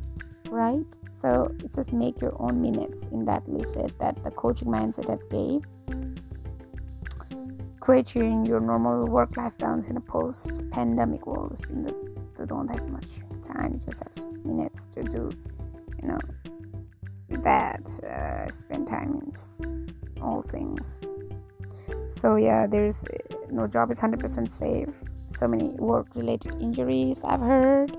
right? 0.52 0.86
So 1.20 1.52
it 1.64 1.74
says 1.74 1.92
make 1.92 2.22
your 2.22 2.40
own 2.40 2.62
minutes 2.62 3.08
in 3.08 3.26
that 3.26 3.44
leaflet 3.52 3.98
that 4.00 4.24
the 4.24 4.32
coaching 4.32 4.68
mindset 4.68 5.10
have 5.10 5.28
gave. 5.30 5.64
Create 7.90 8.14
your, 8.14 8.60
normal 8.60 9.08
work-life 9.08 9.58
balance 9.58 9.88
in 9.88 9.98
a 9.98 10.02
post-pandemic 10.02 11.26
world. 11.26 11.60
You 11.68 12.46
don't 12.46 12.68
have 12.68 12.88
much 12.90 13.08
time; 13.42 13.74
you 13.74 13.80
just 13.80 14.04
have 14.04 14.14
just 14.14 14.46
minutes 14.46 14.86
to 14.94 15.02
do, 15.02 15.32
you 16.00 16.08
know, 16.08 16.20
that. 17.42 17.82
Uh, 18.04 18.52
spend 18.52 18.86
time 18.88 19.20
in 19.26 20.22
all 20.22 20.44
things 20.44 21.02
so 22.12 22.36
yeah 22.36 22.68
there's 22.68 23.06
no 23.50 23.66
job 23.66 23.92
is 23.92 24.00
100% 24.00 24.50
safe 24.50 25.02
so 25.28 25.48
many 25.48 25.70
work 25.76 26.08
related 26.16 26.56
injuries 26.62 27.22
i've 27.26 27.40
heard 27.40 27.92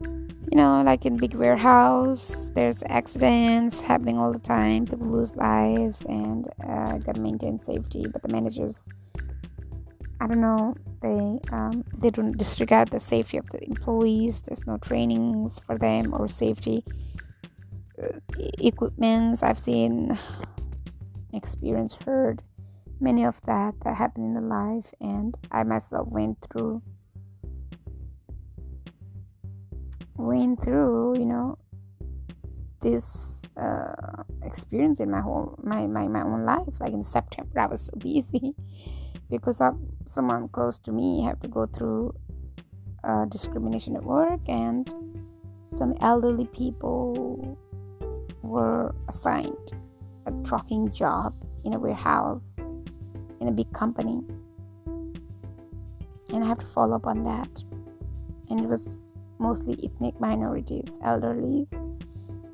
you 0.00 0.56
know 0.56 0.82
like 0.82 1.06
in 1.06 1.16
big 1.16 1.34
warehouse 1.34 2.50
there's 2.54 2.82
accidents 2.88 3.80
happening 3.80 4.18
all 4.18 4.32
the 4.32 4.38
time 4.38 4.86
people 4.86 5.06
lose 5.06 5.34
lives 5.36 6.02
and 6.08 6.48
uh, 6.68 6.98
gotta 6.98 7.20
maintain 7.20 7.58
safety 7.58 8.06
but 8.12 8.22
the 8.22 8.28
managers 8.28 8.88
i 10.20 10.26
don't 10.26 10.40
know 10.40 10.74
they 11.02 11.38
um, 11.52 11.84
they 11.98 12.10
don't 12.10 12.36
disregard 12.36 12.90
the 12.90 13.00
safety 13.00 13.36
of 13.36 13.46
the 13.50 13.62
employees 13.64 14.40
there's 14.40 14.66
no 14.66 14.76
trainings 14.78 15.60
for 15.66 15.78
them 15.78 16.14
or 16.14 16.26
safety 16.26 16.82
uh, 18.02 18.18
equipments. 18.58 19.42
I've 19.42 19.58
seen 19.58 20.18
experience 21.32 21.94
heard 21.94 22.42
many 23.00 23.24
of 23.24 23.40
that 23.42 23.74
that 23.84 23.94
happened 23.94 24.24
in 24.24 24.34
the 24.34 24.40
life 24.40 24.94
and 25.02 25.36
i 25.50 25.62
myself 25.62 26.08
went 26.08 26.38
through 26.40 26.80
went 30.16 30.62
through 30.64 31.18
you 31.18 31.26
know 31.26 31.58
this 32.80 33.44
uh, 33.60 34.22
experience 34.44 34.98
in 35.00 35.10
my 35.10 35.20
whole 35.20 35.58
my, 35.62 35.86
my 35.86 36.08
my 36.08 36.22
own 36.22 36.46
life. 36.46 36.80
Like 36.80 36.94
in 36.94 37.02
september 37.02 37.60
i 37.60 37.66
was 37.66 37.82
so 37.82 37.92
busy 37.98 38.54
because 39.30 39.60
of 39.60 39.76
someone 40.06 40.48
close 40.48 40.78
to 40.80 40.92
me 40.92 41.22
had 41.22 41.40
to 41.42 41.48
go 41.48 41.66
through 41.66 42.14
uh, 43.04 43.24
discrimination 43.26 43.96
at 43.96 44.04
work 44.04 44.40
and 44.48 44.92
some 45.70 45.94
elderly 46.00 46.46
people 46.46 47.58
were 48.42 48.94
assigned 49.08 49.72
a 50.26 50.32
trucking 50.44 50.92
job 50.92 51.34
in 51.64 51.74
a 51.74 51.78
warehouse 51.78 52.54
in 53.40 53.48
a 53.48 53.52
big 53.52 53.72
company. 53.72 54.20
And 56.32 56.42
I 56.42 56.46
have 56.46 56.58
to 56.58 56.66
follow 56.66 56.96
up 56.96 57.06
on 57.06 57.24
that. 57.24 57.62
And 58.50 58.60
it 58.60 58.68
was 58.68 59.14
mostly 59.38 59.78
ethnic 59.84 60.20
minorities, 60.20 60.98
elderlies. 61.04 61.72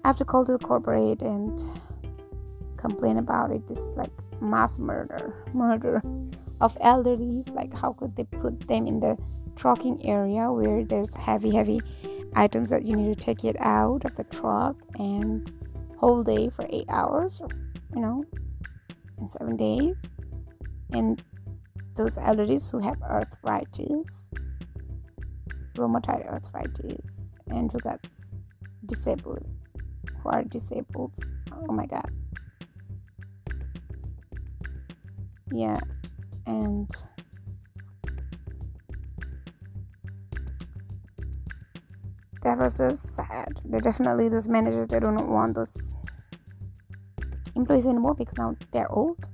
I 0.05 0.09
have 0.09 0.17
to 0.19 0.25
call 0.25 0.45
to 0.45 0.53
the 0.53 0.59
corporate 0.59 1.23
and 1.23 1.61
complain 2.77 3.19
about 3.19 3.51
it. 3.51 3.67
This 3.69 3.79
is 3.79 3.97
like 3.97 4.11
mass 4.41 4.79
murder, 4.79 5.45
murder 5.55 6.03
of 6.63 6.79
elderlies. 6.79 7.55
Like, 7.55 7.77
how 7.77 7.93
could 7.93 8.17
they 8.17 8.25
put 8.25 8.67
them 8.67 8.87
in 8.87 9.01
the 9.01 9.19
trucking 9.57 10.07
area 10.07 10.51
where 10.51 10.85
there's 10.85 11.15
heavy, 11.15 11.55
heavy 11.55 11.81
items 12.35 12.71
that 12.71 12.87
you 12.87 12.97
need 12.97 13.19
to 13.19 13.25
take 13.25 13.45
it 13.45 13.57
out 13.61 14.07
of 14.07 14.17
the 14.17 14.25
truck 14.25 14.77
and 14.99 15.53
whole 15.99 16.23
day 16.25 16.49
for 16.49 16.67
eight 16.71 16.89
hours, 16.89 17.43
you 17.95 18.01
know, 18.01 18.25
in 19.19 19.29
seven 19.29 19.57
days? 19.57 19.97
and 20.93 21.23
those 21.97 22.17
elderlies 22.17 22.71
who 22.71 22.79
have 22.79 23.01
arthritis, 23.03 24.29
rheumatoid 25.75 26.27
arthritis, 26.27 27.35
and 27.49 27.73
who 27.73 27.79
got 27.81 28.01
disabled, 28.87 29.47
who 30.23 30.29
are 30.29 30.45
disabled. 30.45 31.19
Oh 31.53 31.73
my 31.73 31.87
god. 31.87 32.11
Yeah, 35.51 35.81
and 36.47 36.89
that 42.43 42.59
was 42.59 42.77
so 42.77 42.91
sad. 42.91 43.61
They're 43.65 43.81
definitely 43.81 44.29
those 44.29 44.49
managers 44.49 44.89
they 44.89 45.01
don't 45.01 45.29
want 45.29 45.55
those 45.55 45.93
employees 47.55 47.87
anymore 47.87 48.15
because 48.15 48.37
now 48.37 48.57
they're 48.73 48.91
old 48.91 49.29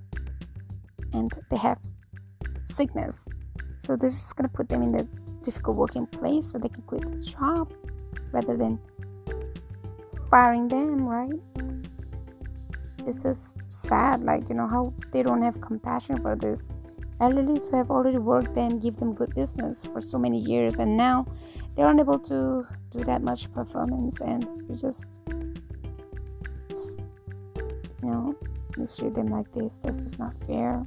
and 1.13 1.31
they 1.51 1.57
have 1.57 1.79
sickness. 2.67 3.29
So 3.79 3.97
this 3.97 4.15
is 4.15 4.33
gonna 4.33 4.49
put 4.49 4.69
them 4.69 4.83
in 4.83 4.93
the 4.93 5.09
difficult 5.43 5.77
working 5.77 6.07
place 6.07 6.53
so 6.53 6.59
they 6.59 6.69
can 6.69 6.83
quit 6.83 7.03
the 7.03 7.17
job 7.23 7.73
rather 8.33 8.57
than 8.57 8.79
firing 10.31 10.69
them, 10.69 11.07
right? 11.07 11.41
This 13.07 13.25
is 13.25 13.57
sad, 13.71 14.23
like 14.23 14.49
you 14.51 14.55
know 14.55 14.67
how 14.67 14.93
they 15.13 15.23
don't 15.23 15.41
have 15.43 15.61
compassion 15.61 16.21
for 16.21 16.37
this 16.37 16.69
elderlies 17.21 17.69
who 17.69 17.77
have 17.77 17.91
already 17.91 18.19
worked 18.19 18.57
and 18.57 18.81
give 18.81 18.97
them 18.97 19.14
good 19.14 19.35
business 19.35 19.85
for 19.87 20.01
so 20.01 20.19
many 20.19 20.39
years 20.39 20.75
and 20.75 20.97
now 20.97 21.27
they're 21.75 21.89
unable 21.89 22.19
to 22.19 22.66
do 22.91 23.05
that 23.05 23.23
much 23.23 23.53
performance 23.53 24.21
and 24.21 24.47
you 24.69 24.77
just, 24.77 25.09
you 28.03 28.11
know 28.11 28.35
mistreat 28.77 29.14
them 29.14 29.27
like 29.27 29.53
this. 29.53 29.79
This 29.79 29.97
is 29.97 30.19
not 30.19 30.35
fair. 30.47 30.87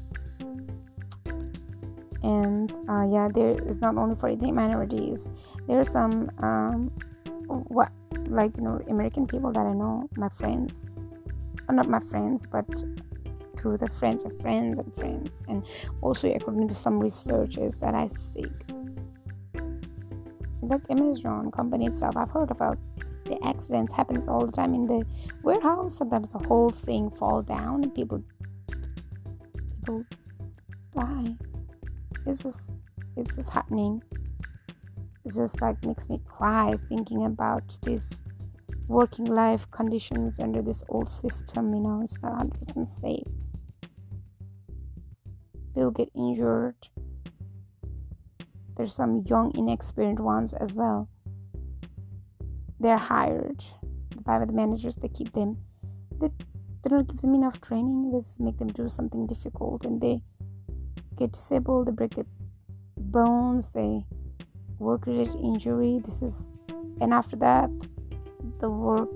And 2.23 2.71
uh, 2.87 3.05
yeah 3.09 3.27
there 3.33 3.51
is 3.67 3.81
not 3.81 3.97
only 3.97 4.15
for 4.15 4.29
ethnic 4.29 4.53
minorities. 4.53 5.27
There 5.67 5.79
are 5.79 5.83
some 5.83 6.31
um, 6.39 6.91
what 7.47 7.91
like 8.27 8.55
you 8.55 8.63
know 8.63 8.79
american 8.87 9.27
people 9.27 9.51
that 9.51 9.65
i 9.65 9.73
know 9.73 10.07
my 10.15 10.29
friends 10.29 10.85
not 11.69 11.87
my 11.87 11.99
friends 11.99 12.45
but 12.45 12.67
through 13.61 13.77
the 13.77 13.87
friends 13.87 14.25
of 14.25 14.31
friends 14.41 14.79
and 14.79 14.93
friends 14.95 15.43
and 15.47 15.63
also 16.01 16.31
according 16.33 16.67
to 16.67 16.75
some 16.75 16.99
researches 16.99 17.77
that 17.77 17.93
i 17.93 18.07
seek 18.07 18.51
like 20.61 20.81
amazon 20.89 21.51
company 21.51 21.85
itself 21.85 22.17
i've 22.17 22.31
heard 22.31 22.51
about 22.51 22.77
the 23.31 23.47
accidents 23.47 23.93
happens 23.93 24.27
all 24.27 24.45
the 24.45 24.51
time 24.51 24.73
in 24.73 24.85
the 24.85 25.05
warehouse. 25.41 25.97
Sometimes 25.97 26.29
the 26.31 26.45
whole 26.47 26.69
thing 26.69 27.09
fall 27.11 27.41
down 27.41 27.83
and 27.83 27.95
people 27.95 28.21
people 29.79 30.03
die. 30.93 31.35
It's 32.25 32.43
just 32.43 32.69
it's 33.15 33.35
just 33.35 33.51
happening. 33.51 34.03
It 35.23 35.33
just 35.33 35.61
like 35.61 35.83
makes 35.85 36.09
me 36.09 36.19
cry 36.25 36.77
thinking 36.89 37.25
about 37.25 37.77
this 37.83 38.21
working 38.87 39.25
life 39.25 39.69
conditions 39.71 40.39
under 40.39 40.61
this 40.61 40.83
old 40.89 41.09
system 41.09 41.73
you 41.73 41.79
know 41.79 42.01
it's 42.03 42.21
not 42.21 42.33
100% 42.33 42.89
safe 42.89 43.40
people 45.73 45.91
get 45.91 46.09
injured. 46.15 46.75
There's 48.75 48.95
some 48.95 49.23
young 49.27 49.51
inexperienced 49.55 50.21
ones 50.21 50.53
as 50.53 50.73
well. 50.75 51.09
They're 52.79 52.97
hired 52.97 53.63
by 54.25 54.39
the 54.39 54.51
managers. 54.51 54.95
They 54.95 55.09
keep 55.09 55.33
them 55.33 55.57
they, 56.19 56.29
they 56.83 56.89
don't 56.89 57.07
give 57.07 57.21
them 57.21 57.35
enough 57.35 57.59
training. 57.61 58.11
They 58.11 58.43
make 58.43 58.57
them 58.57 58.69
do 58.69 58.89
something 58.89 59.27
difficult 59.27 59.85
and 59.85 59.99
they 59.99 60.21
get 61.15 61.33
disabled, 61.33 61.87
they 61.87 61.91
break 61.91 62.15
their 62.15 62.25
bones, 62.97 63.71
they 63.71 64.05
work 64.79 65.05
related 65.05 65.35
injury. 65.35 66.01
This 66.05 66.21
is, 66.21 66.49
and 67.01 67.13
after 67.13 67.35
that, 67.37 67.69
the 68.59 68.69
work 68.69 69.09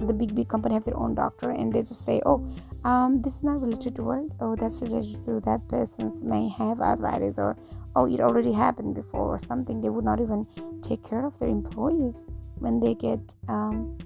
the 0.00 0.12
big 0.12 0.34
big 0.34 0.48
company 0.48 0.74
have 0.74 0.84
their 0.84 0.96
own 0.96 1.14
doctor 1.14 1.50
and 1.50 1.72
they 1.72 1.80
just 1.80 2.04
say 2.04 2.20
oh 2.24 2.48
um, 2.84 3.22
this 3.22 3.36
is 3.36 3.42
not 3.42 3.60
related 3.60 3.96
to 3.96 4.02
work 4.02 4.26
oh 4.40 4.54
that's 4.56 4.80
related 4.82 5.24
to 5.26 5.40
that 5.44 5.66
person's 5.68 6.22
may 6.22 6.48
have 6.48 6.80
arthritis 6.80 7.38
or 7.38 7.56
oh 7.96 8.06
it 8.06 8.20
already 8.20 8.52
happened 8.52 8.94
before 8.94 9.34
or 9.34 9.38
something. 9.38 9.80
They 9.80 9.88
would 9.88 10.04
not 10.04 10.20
even 10.20 10.46
take 10.82 11.02
care 11.02 11.24
of 11.26 11.38
their 11.38 11.48
employees 11.48 12.26
when 12.58 12.80
they 12.80 12.94
get 12.94 13.34
um, 13.48 13.98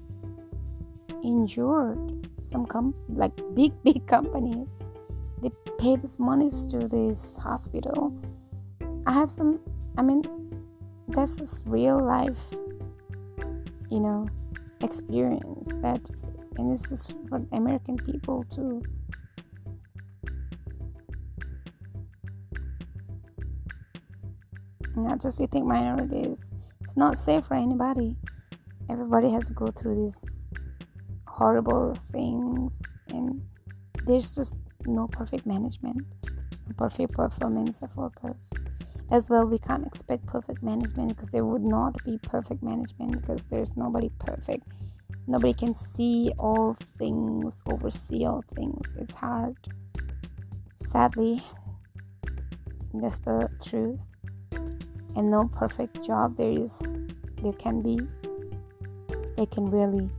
injured. 1.23 2.27
Some 2.41 2.65
com 2.65 2.93
like 3.09 3.35
big 3.53 3.71
big 3.83 4.05
companies 4.15 4.83
they 5.41 5.51
pay 5.77 5.97
this 5.97 6.19
monies 6.19 6.65
to 6.71 6.87
this 6.87 7.37
hospital. 7.37 8.13
I 9.05 9.11
have 9.11 9.29
some 9.29 9.59
i 9.97 10.01
mean 10.01 10.23
this 11.07 11.37
is 11.37 11.63
real 11.67 12.03
life 12.03 12.39
you 13.89 13.99
know 13.99 14.27
experience 14.81 15.69
that 15.81 16.01
and 16.57 16.71
this 16.71 16.91
is 16.91 17.13
for 17.29 17.45
american 17.51 17.97
people 17.97 18.45
too. 18.53 18.81
Not 24.95 25.21
just 25.21 25.41
ethnic 25.41 25.63
minorities 25.63 26.51
it's 26.93 26.97
not 26.97 27.17
safe 27.17 27.45
for 27.45 27.55
anybody. 27.55 28.15
Everybody 28.87 29.31
has 29.31 29.47
to 29.47 29.53
go 29.53 29.67
through 29.67 30.03
these 30.03 30.43
horrible 31.25 31.97
things 32.11 32.79
and 33.09 33.41
there's 34.05 34.35
just 34.35 34.55
no 34.85 35.07
perfect 35.07 35.47
management 35.47 36.05
no 36.27 36.75
perfect 36.77 37.11
performance 37.13 37.81
of 37.81 37.95
workers 37.97 38.51
as 39.09 39.31
well 39.31 39.47
we 39.47 39.57
can't 39.57 39.87
expect 39.87 40.23
perfect 40.27 40.61
management 40.61 41.09
because 41.09 41.29
there 41.29 41.43
would 41.43 41.63
not 41.63 41.95
be 42.05 42.19
perfect 42.19 42.61
management 42.61 43.13
because 43.13 43.43
there's 43.45 43.75
nobody 43.75 44.11
perfect 44.19 44.67
nobody 45.27 45.53
can 45.53 45.73
see 45.75 46.31
all 46.37 46.75
things 46.97 47.61
oversee 47.67 48.25
all 48.25 48.43
things. 48.55 48.95
It's 48.97 49.15
hard. 49.15 49.57
Sadly 50.77 51.43
that's 52.93 53.19
the 53.19 53.49
truth. 53.63 54.01
And 55.15 55.29
no 55.31 55.47
perfect 55.47 56.03
job 56.03 56.37
there 56.37 56.51
is 56.51 56.77
there 57.41 57.53
can 57.53 57.81
be. 57.81 57.99
They 59.35 59.45
can 59.45 59.69
really 59.69 60.09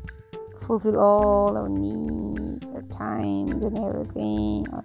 fulfill 0.66 0.98
all 0.98 1.56
our 1.56 1.68
needs 1.68 2.70
our 2.70 2.82
times 2.82 3.62
and 3.62 3.78
everything 3.78 4.66
or 4.72 4.84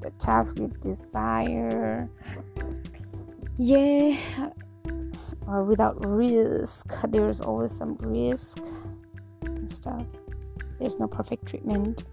the 0.00 0.10
task 0.18 0.56
we 0.58 0.68
desire. 0.80 2.08
Yeah 3.56 4.50
or 5.46 5.64
without 5.64 6.04
risk. 6.04 6.92
There's 7.08 7.40
always 7.40 7.72
some 7.72 7.96
risk 8.00 8.58
and 9.66 9.74
stuff. 9.74 10.06
There's 10.78 11.00
no 11.00 11.08
perfect 11.08 11.46
treatment. 11.46 12.04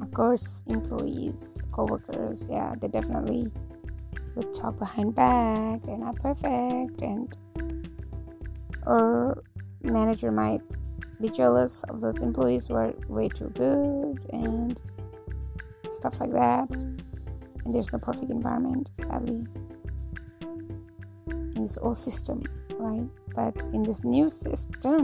Of 0.00 0.10
course 0.14 0.62
employees 0.66 1.54
co-workers 1.70 2.48
yeah 2.50 2.74
they 2.80 2.88
definitely 2.88 3.46
would 4.34 4.52
talk 4.54 4.78
behind 4.78 5.14
back. 5.14 5.82
They're 5.84 5.98
not 5.98 6.16
perfect 6.16 7.02
and 7.02 7.36
or 8.86 9.44
manager 9.82 10.32
might 10.32 10.62
be 11.20 11.28
jealous 11.28 11.84
of 11.90 12.00
those 12.00 12.16
employees 12.18 12.68
who 12.68 12.74
are 12.74 12.94
way 13.08 13.28
too 13.28 13.50
good 13.54 14.18
and 14.32 14.80
stuff 15.90 16.18
like 16.20 16.32
that. 16.32 16.70
And 16.70 17.74
there's 17.74 17.92
no 17.92 17.98
perfect 17.98 18.30
environment 18.30 18.88
sadly 18.94 19.44
in 21.28 21.66
this 21.66 21.76
old 21.82 21.98
system 21.98 22.42
right 22.78 23.08
but 23.38 23.56
in 23.74 23.82
this 23.82 24.02
new 24.04 24.28
system 24.28 25.02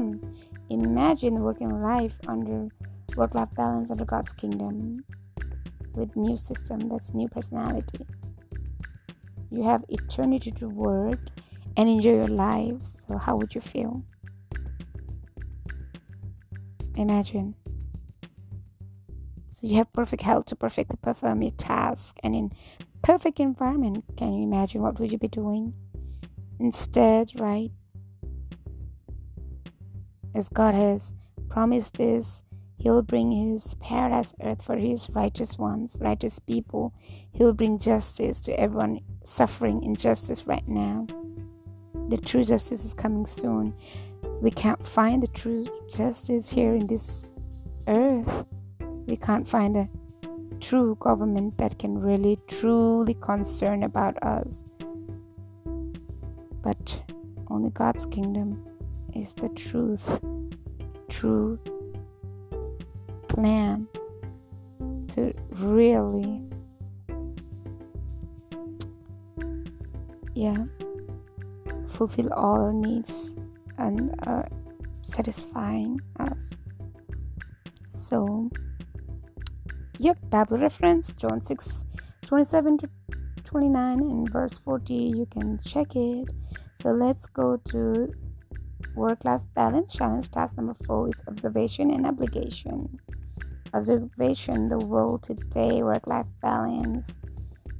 imagine 0.71 1.35
working 1.49 1.73
life 1.83 2.17
under 2.27 2.69
work-life 3.17 3.53
balance 3.55 3.91
under 3.91 4.05
god's 4.05 4.33
kingdom 4.33 5.05
with 5.95 6.15
new 6.17 6.37
system 6.37 6.89
that's 6.89 7.15
new 7.15 7.29
personality 7.29 8.05
you 9.55 9.63
have 9.63 9.85
eternity 9.89 10.51
to 10.51 10.69
work 10.69 11.21
and 11.77 11.89
enjoy 11.89 12.15
your 12.15 12.29
life. 12.29 12.77
So, 13.07 13.19
how 13.19 13.37
would 13.37 13.55
you 13.55 13.61
feel? 13.61 14.03
Imagine. 16.97 17.55
So, 19.53 19.67
you 19.67 19.77
have 19.77 19.93
perfect 19.93 20.23
health 20.23 20.47
to 20.47 20.57
perfectly 20.57 20.97
perform 21.01 21.43
your 21.43 21.53
task 21.53 22.17
and 22.23 22.35
in 22.35 22.53
perfect 23.03 23.39
environment. 23.39 24.05
Can 24.17 24.33
you 24.35 24.43
imagine 24.43 24.83
what 24.83 24.99
would 24.99 25.13
you 25.13 25.19
be 25.19 25.29
doing? 25.29 25.75
Instead, 26.59 27.33
right? 27.39 27.71
As 30.35 30.49
God 30.49 30.75
has 30.75 31.15
promised 31.49 31.95
this, 31.95 32.43
He'll 32.77 33.03
bring 33.03 33.31
His 33.31 33.75
paradise 33.77 34.35
earth 34.43 34.63
for 34.63 34.77
His 34.77 35.09
righteous 35.11 35.57
ones, 35.57 35.97
righteous 36.01 36.41
people. 36.41 36.93
He'll 37.33 37.53
bring 37.53 37.79
justice 37.79 38.41
to 38.43 38.59
everyone 38.59 39.01
suffering 39.25 39.85
injustice 39.85 40.47
right 40.47 40.67
now. 40.67 41.07
The 42.09 42.19
true 42.19 42.45
justice 42.45 42.85
is 42.85 42.93
coming 42.93 43.27
soon. 43.27 43.75
We 44.43 44.51
can't 44.51 44.85
find 44.87 45.23
the 45.23 45.29
true 45.29 45.67
justice 45.93 46.51
here 46.51 46.75
in 46.75 46.89
this 46.89 47.33
earth. 47.87 48.45
We 49.07 49.17
can't 49.17 49.49
find 49.49 49.77
a 49.77 49.89
true 50.61 50.97
government 50.99 51.57
that 51.59 51.79
can 51.79 51.97
really 51.99 52.41
truly 52.49 53.15
concern 53.15 53.85
about 53.85 54.21
us. 54.23 54.65
But 56.63 57.03
only 57.49 57.71
God's 57.71 58.05
kingdom 58.07 58.65
is 59.15 59.33
the 59.35 59.49
truth, 59.51 60.21
true 61.09 61.59
plan 63.29 63.89
to 65.09 65.33
really 65.51 66.41
yeah 70.35 70.65
fulfill 71.89 72.33
all 72.33 72.61
our 72.61 72.73
needs 72.73 73.35
and 73.79 74.15
satisfying 75.03 76.01
us. 76.19 76.51
So 77.89 78.51
yep 79.99 80.19
bible 80.29 80.59
reference 80.59 81.15
john 81.15 81.41
6 81.41 81.85
27 82.27 82.79
to 82.79 82.89
29 83.45 84.01
and 84.01 84.29
verse 84.31 84.59
40 84.59 84.95
you 84.95 85.27
can 85.27 85.61
check 85.65 85.95
it. 85.95 86.33
So 86.83 86.91
let's 86.91 87.27
go 87.27 87.57
to 87.71 88.13
work 88.95 89.25
life 89.25 89.43
balance 89.55 89.93
challenge 89.93 90.31
task 90.31 90.57
number 90.57 90.75
four 90.87 91.09
is 91.09 91.23
observation 91.29 91.91
and 91.91 92.07
obligation 92.07 92.99
observation 93.73 94.69
the 94.69 94.79
world 94.79 95.23
today 95.23 95.83
work 95.83 96.07
life 96.07 96.27
balance 96.41 97.19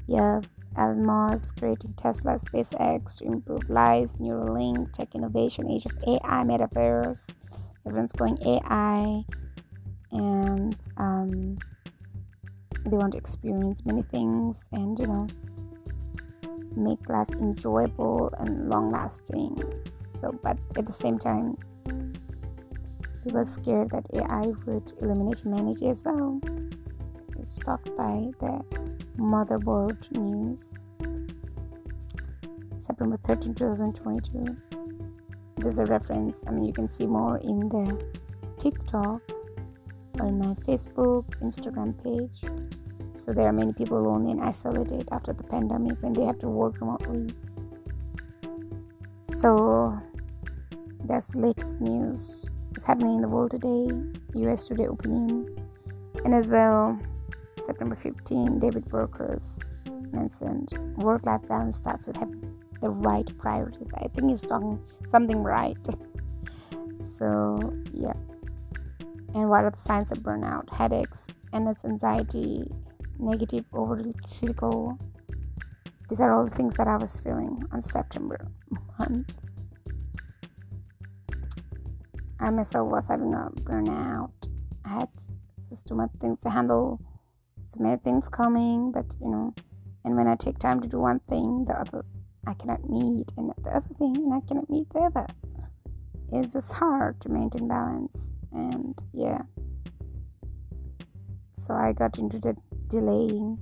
you 0.07 0.17
have 0.17 0.45
Elon 0.77 1.07
Musk 1.07 1.59
creating 1.59 1.95
Tesla, 1.97 2.39
SpaceX 2.39 3.19
to 3.19 3.25
improve 3.27 3.71
lives, 3.71 4.17
Neuralink, 4.17 4.93
tech 4.93 5.15
innovation, 5.15 5.71
age 5.71 5.87
of 5.87 5.97
AI, 6.07 6.43
metaverse. 6.43 7.29
Everyone's 7.87 8.13
going 8.13 8.39
AI, 8.45 9.25
and 10.11 10.77
um, 10.97 11.59
they 12.87 12.97
want 12.97 13.13
to 13.13 13.19
experience 13.19 13.85
many 13.85 14.03
things 14.03 14.65
and 14.73 14.99
you 14.99 15.07
know 15.07 15.27
make 16.77 17.09
life 17.09 17.31
enjoyable 17.33 18.33
and 18.39 18.69
long 18.69 18.91
lasting. 18.91 19.57
So, 20.25 20.33
but 20.43 20.57
at 20.77 20.87
the 20.87 20.93
same 20.93 21.19
time, 21.19 21.59
people 23.23 23.41
are 23.41 23.45
scared 23.45 23.91
that 23.91 24.07
AI 24.15 24.47
would 24.65 24.91
eliminate 25.03 25.41
humanity 25.41 25.89
as 25.91 26.03
well. 26.03 26.41
It's 27.39 27.59
talked 27.59 27.95
by 27.95 28.31
the 28.41 28.65
Motherboard 29.19 29.99
News, 30.13 30.79
September 32.79 33.19
13, 33.25 33.55
2022. 33.55 34.57
There's 35.57 35.79
a 35.79 35.85
reference. 35.85 36.43
I 36.47 36.53
mean, 36.53 36.65
you 36.65 36.73
can 36.73 36.89
see 36.89 37.07
more 37.07 37.37
in 37.37 37.69
the 37.69 38.03
TikTok 38.59 39.21
or 40.21 40.33
my 40.33 40.55
Facebook, 40.67 41.25
Instagram 41.43 42.03
page. 42.03 42.51
So 43.15 43.35
there 43.35 43.47
are 43.47 43.53
many 43.53 43.75
people 43.75 44.01
lonely 44.01 44.31
and 44.31 44.41
isolated 44.41 45.07
after 45.13 45.35
the 45.35 45.43
pandemic 45.43 46.03
when 46.03 46.15
they 46.15 46.25
have 46.25 46.39
to 46.39 46.49
work 46.49 46.81
remotely. 46.81 47.35
So 49.37 50.01
that's 51.05 51.27
the 51.29 51.39
latest 51.39 51.81
news. 51.81 52.51
What's 52.71 52.85
happening 52.85 53.17
in 53.17 53.23
the 53.23 53.29
world 53.29 53.51
today? 53.51 53.89
US 54.35 54.65
Today 54.65 54.85
opinion, 54.85 55.49
and 56.25 56.35
as 56.35 56.51
well 56.51 56.99
September 57.65 57.95
15, 57.95 58.59
David 58.59 58.85
Burkus 58.87 59.75
mentioned 60.13 60.73
work 60.97 61.25
life 61.27 61.47
balance 61.49 61.77
starts 61.77 62.07
with 62.07 62.17
having 62.17 62.55
the 62.81 62.91
right 62.91 63.27
priorities. 63.39 63.89
I 63.95 64.09
think 64.09 64.31
he's 64.31 64.43
talking 64.43 64.79
something 65.09 65.43
right. 65.43 65.79
so, 67.19 67.75
yeah. 67.93 68.13
And 69.35 69.49
what 69.49 69.65
are 69.65 69.71
the 69.71 69.79
signs 69.79 70.13
of 70.13 70.19
burnout? 70.19 70.73
Headaches, 70.73 71.27
endless 71.53 71.85
anxiety, 71.85 72.71
negative, 73.19 73.65
overly 73.73 74.15
critical. 74.39 74.99
These 76.09 76.21
are 76.21 76.33
all 76.33 76.45
the 76.45 76.55
things 76.55 76.77
that 76.77 76.87
I 76.87 76.97
was 76.97 77.17
feeling 77.17 77.65
on 77.73 77.81
September 77.81 78.47
month. 78.99 79.33
I 82.41 82.51
myself 82.51 82.91
was 82.91 83.07
having 83.09 83.33
a 83.35 83.51
burnout. 83.63 84.33
I 84.85 84.89
had 85.01 85.09
just 85.69 85.87
too 85.87 85.95
much 85.95 86.11
things 86.21 86.41
to 86.41 86.51
handle, 86.51 87.01
so 87.67 87.83
many 87.83 87.97
things 87.97 88.29
coming, 88.29 88.93
but 88.93 89.07
you 89.21 89.31
know, 89.31 89.55
and 90.05 90.17
when 90.17 90.27
I 90.27 90.37
take 90.37 90.59
time 90.59 90.81
to 90.81 90.89
do 90.89 90.99
one 90.99 91.21
thing, 91.29 91.65
the 91.67 91.79
other 91.79 92.05
I 92.47 92.55
cannot 92.55 92.89
meet, 92.89 93.33
and 93.37 93.53
the 93.63 93.71
other 93.71 93.95
thing, 93.99 94.17
and 94.17 94.35
I 94.35 94.41
cannot 94.47 94.69
meet 94.69 94.91
the 94.91 95.01
other. 95.01 95.27
It's 96.33 96.53
just 96.53 96.73
hard 96.73 97.21
to 97.23 97.29
maintain 97.29 97.69
balance, 97.69 98.33
and 98.53 99.01
yeah. 99.13 99.43
So 101.55 101.73
I 101.73 101.93
got 101.93 102.19
into 102.19 102.39
the 102.39 102.57
delaying 102.89 103.59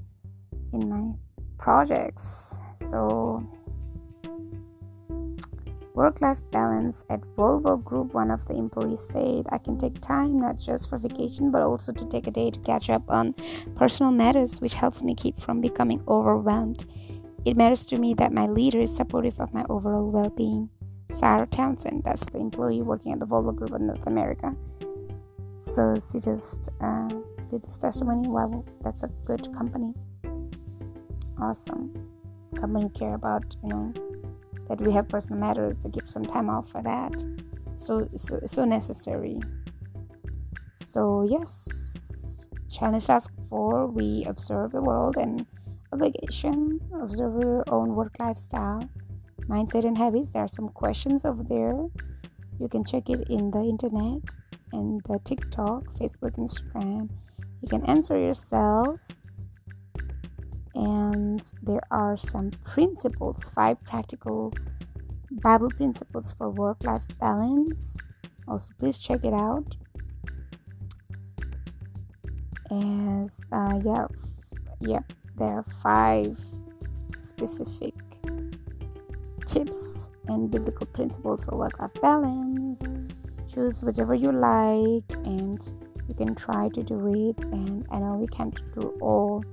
in 0.73 0.89
my 0.89 1.15
projects. 1.59 2.59
So 2.91 3.47
Work 5.95 6.23
life 6.23 6.41
balance 6.51 7.05
at 7.11 7.21
Volvo 7.37 7.83
Group, 7.83 8.15
one 8.15 8.31
of 8.31 8.47
the 8.47 8.55
employees 8.55 9.07
said, 9.07 9.45
I 9.51 9.59
can 9.59 9.77
take 9.77 10.01
time 10.01 10.41
not 10.41 10.59
just 10.59 10.89
for 10.89 10.99
vacation 10.99 11.51
but 11.51 11.61
also 11.61 11.93
to 11.93 12.07
take 12.07 12.27
a 12.27 12.31
day 12.31 12.51
to 12.51 12.59
catch 12.61 12.89
up 12.89 13.03
on 13.11 13.35
personal 13.75 14.11
matters, 14.11 14.59
which 14.61 14.73
helps 14.73 15.03
me 15.03 15.15
keep 15.15 15.39
from 15.39 15.61
becoming 15.61 16.03
overwhelmed. 16.09 16.87
It 17.45 17.59
matters 17.59 17.85
to 17.87 17.99
me 17.99 18.15
that 18.15 18.33
my 18.33 18.47
leader 18.47 18.81
is 18.81 18.97
supportive 18.97 19.39
of 19.39 19.53
my 19.53 19.65
overall 19.69 20.11
well 20.11 20.31
being. 20.31 20.71
Sarah 21.11 21.47
Townsend, 21.47 22.05
that's 22.05 22.25
the 22.31 22.39
employee 22.39 22.81
working 22.81 23.13
at 23.13 23.19
the 23.19 23.27
Volvo 23.27 23.55
Group 23.55 23.73
in 23.73 23.87
North 23.87 24.07
America. 24.07 24.57
So 25.61 25.95
she 26.11 26.21
just 26.21 26.71
uh, 26.81 27.09
did 27.51 27.63
this 27.65 27.77
testimony. 27.77 28.29
Wow, 28.29 28.65
that's 28.83 29.03
a 29.03 29.09
good 29.27 29.53
company. 29.55 29.93
Awesome. 31.39 31.93
Company 32.57 32.89
care 32.91 33.15
about, 33.15 33.45
you 33.63 33.69
know, 33.69 33.93
that 34.69 34.81
we 34.81 34.93
have 34.93 35.09
personal 35.09 35.39
matters 35.39 35.79
to 35.83 35.89
give 35.89 36.09
some 36.09 36.25
time 36.25 36.49
off 36.49 36.69
for 36.71 36.83
that. 36.83 37.13
So 37.77 38.09
so, 38.17 38.41
so 38.47 38.65
necessary. 38.65 39.41
So 40.85 41.27
yes. 41.29 41.69
Challenge 42.71 43.05
task 43.05 43.31
four 43.51 43.87
we 43.87 44.25
observe 44.27 44.73
the 44.73 44.81
world 44.81 45.17
and 45.17 45.45
obligation 45.93 46.81
observe 47.03 47.35
your 47.43 47.65
own 47.69 47.95
work 47.95 48.15
lifestyle 48.19 48.89
mindset 49.49 49.85
and 49.85 49.99
habits. 49.99 50.31
There 50.31 50.43
are 50.43 50.49
some 50.49 50.69
questions 50.69 51.25
over 51.25 51.43
there. 51.43 51.77
You 52.59 52.69
can 52.69 52.85
check 52.85 53.11
it 53.11 53.29
in 53.29 53.51
the 53.51 53.61
internet 53.61 54.23
and 54.73 55.03
the 55.05 55.19
tiktok 55.25 55.85
facebook 55.99 56.37
instagram. 56.39 57.11
You 57.61 57.69
can 57.69 57.85
answer 57.87 58.19
yourselves 58.19 59.09
and 60.75 61.53
there 61.63 61.83
are 61.91 62.17
some 62.17 62.51
principles 62.65 63.51
five 63.55 63.83
practical 63.85 64.53
bible 65.31 65.71
principles 65.71 66.35
for 66.37 66.51
work-life 66.51 67.03
balance. 67.19 67.97
Also 68.49 68.71
please 68.79 68.99
check 68.99 69.25
it 69.25 69.35
out. 69.35 69.77
As 72.71 73.41
uh, 73.53 73.81
yeah 73.85 74.07
yeah 74.81 75.01
there 75.37 75.49
are 75.49 75.67
five 75.83 76.39
specific 77.19 77.95
tips 79.47 80.11
and 80.29 80.51
biblical 80.51 80.87
principles 80.87 81.43
for 81.45 81.57
work-life 81.57 81.95
balance. 82.01 82.83
Choose 83.53 83.83
whatever 83.83 84.15
you 84.15 84.33
like 84.33 85.19
and 85.27 85.61
you 86.09 86.15
can 86.15 86.35
try 86.35 86.69
to 86.71 86.83
do 86.83 87.29
it 87.29 87.39
and 87.53 87.87
i 87.91 87.99
know 87.99 88.17
we 88.17 88.27
can't 88.27 88.61
do 88.75 88.95
all 89.01 89.45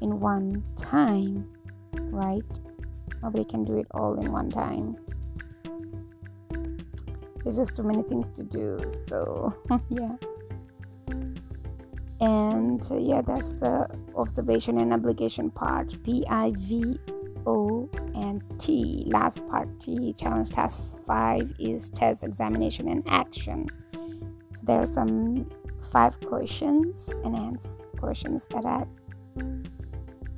in 0.00 0.20
one 0.20 0.64
time, 0.76 1.50
right? 2.10 2.44
Nobody 3.22 3.44
can 3.44 3.64
do 3.64 3.76
it 3.76 3.86
all 3.90 4.18
in 4.18 4.32
one 4.32 4.48
time. 4.48 4.96
There's 7.44 7.56
just 7.56 7.76
too 7.76 7.82
many 7.82 8.02
things 8.02 8.28
to 8.30 8.42
do, 8.42 8.78
so 8.88 9.54
yeah. 9.88 10.16
And 12.20 12.86
uh, 12.90 12.98
yeah, 12.98 13.22
that's 13.22 13.52
the 13.52 13.88
observation 14.14 14.78
and 14.78 14.92
obligation 14.92 15.50
part. 15.50 16.02
P 16.04 16.24
I 16.28 16.52
V 16.56 16.98
O 17.46 17.88
and 18.14 18.42
T. 18.58 19.04
Last 19.06 19.46
part 19.48 19.68
T. 19.80 20.12
Challenge 20.12 20.50
task 20.50 20.94
five 21.06 21.50
is 21.58 21.88
test, 21.90 22.22
examination, 22.22 22.88
and 22.88 23.02
action. 23.06 23.68
So 24.52 24.60
there 24.64 24.80
are 24.80 24.86
some 24.86 25.48
five 25.90 26.20
questions 26.20 27.08
and 27.24 27.34
answer 27.34 27.86
questions 27.98 28.46
that 28.50 28.66
I 28.66 28.84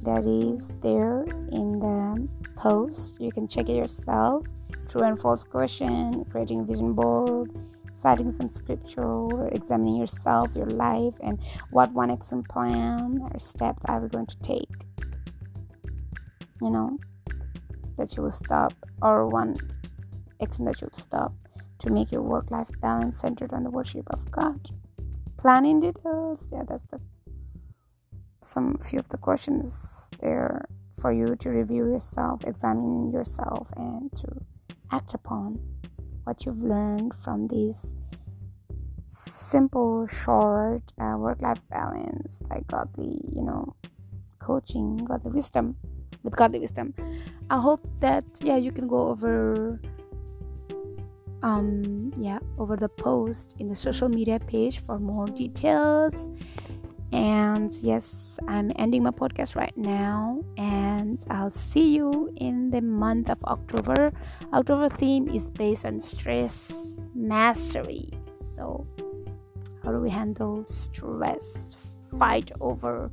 that 0.03 0.25
is 0.25 0.73
there 0.83 1.25
in 1.51 1.79
the 1.79 2.29
post. 2.57 3.21
You 3.21 3.31
can 3.31 3.47
check 3.49 3.69
it 3.69 3.77
yourself. 3.77 4.45
True 4.89 5.03
and 5.03 5.19
false 5.19 5.45
question, 5.45 6.25
creating 6.31 6.61
a 6.61 6.65
vision 6.65 6.93
board, 6.93 7.51
citing 7.95 8.33
some 8.33 8.49
scripture, 8.49 9.49
examining 9.49 9.97
yourself, 9.97 10.55
your 10.57 10.67
life, 10.67 11.15
and 11.23 11.39
what 11.71 11.93
one 11.93 12.11
action 12.11 12.43
plan 12.43 13.21
or 13.23 13.39
step 13.39 13.77
are 13.85 14.01
we 14.01 14.09
going 14.09 14.27
to 14.27 14.37
take. 14.43 14.69
You 16.61 16.71
know, 16.71 16.99
that 17.97 18.17
you 18.17 18.23
will 18.23 18.33
stop, 18.33 18.73
or 19.01 19.29
one 19.29 19.55
action 20.43 20.65
that 20.65 20.81
you 20.81 20.89
will 20.91 20.99
stop 20.99 21.33
to 21.79 21.91
make 21.91 22.11
your 22.13 22.23
work 22.23 22.51
life 22.51 22.69
balance 22.81 23.21
centered 23.21 23.53
on 23.53 23.63
the 23.63 23.71
worship 23.71 24.07
of 24.11 24.31
God. 24.31 24.71
Planning 25.37 25.81
details, 25.81 26.49
yeah, 26.53 26.63
that's 26.67 26.87
the 26.87 27.01
some 28.43 28.79
few 28.79 28.99
of 28.99 29.09
the 29.09 29.17
questions 29.17 30.09
there 30.21 30.65
for 31.01 31.13
you 31.13 31.37
to 31.37 31.51
review 31.51 31.91
yourself, 31.91 32.45
examine 32.45 33.11
yourself, 33.11 33.69
and 33.77 34.11
to 34.17 34.29
act 34.91 35.15
upon 35.15 35.59
what 36.25 36.45
you've 36.45 36.63
learned 36.63 37.13
from 37.25 37.49
this 37.49 37.95
simple, 39.09 40.07
short 40.07 40.83
uh, 41.01 41.17
work-life 41.17 41.61
balance, 41.71 42.41
like 42.49 42.67
godly, 42.69 43.21
you 43.29 43.43
know, 43.43 43.75
coaching, 44.39 44.97
godly 44.97 45.31
wisdom, 45.33 45.77
with 46.23 46.37
godly 46.37 46.59
wisdom. 46.59 46.95
I 47.51 47.59
hope 47.59 47.87
that 48.01 48.25
yeah, 48.41 48.57
you 48.57 48.73
can 48.73 48.87
go 48.87 49.09
over 49.09 49.81
um 51.43 52.13
yeah 52.17 52.39
over 52.57 52.77
the 52.77 52.89
post 52.89 53.57
in 53.59 53.69
the 53.69 53.75
social 53.75 54.09
media 54.09 54.39
page 54.39 54.79
for 54.79 55.01
more 55.01 55.27
details 55.27 56.15
and 57.13 57.71
yes, 57.83 58.39
I'm 58.49 58.73
ending 58.77 59.03
my 59.03 59.11
podcast 59.11 59.55
right 59.55 59.77
now, 59.77 60.43
and 60.57 61.23
I'll 61.29 61.51
see 61.51 61.95
you 61.95 62.33
in 62.37 62.71
the 62.71 62.81
month 62.81 63.29
of 63.29 63.43
October. 63.45 64.13
October 64.53 64.89
theme 64.97 65.29
is 65.29 65.47
based 65.47 65.85
on 65.85 66.01
stress 66.01 66.73
mastery. 67.15 68.09
So, 68.55 68.87
how 69.85 69.93
do 69.93 69.99
we 69.99 70.11
handle 70.11 70.65
stress? 70.67 71.77
Fight 72.19 72.51
over, 72.61 73.11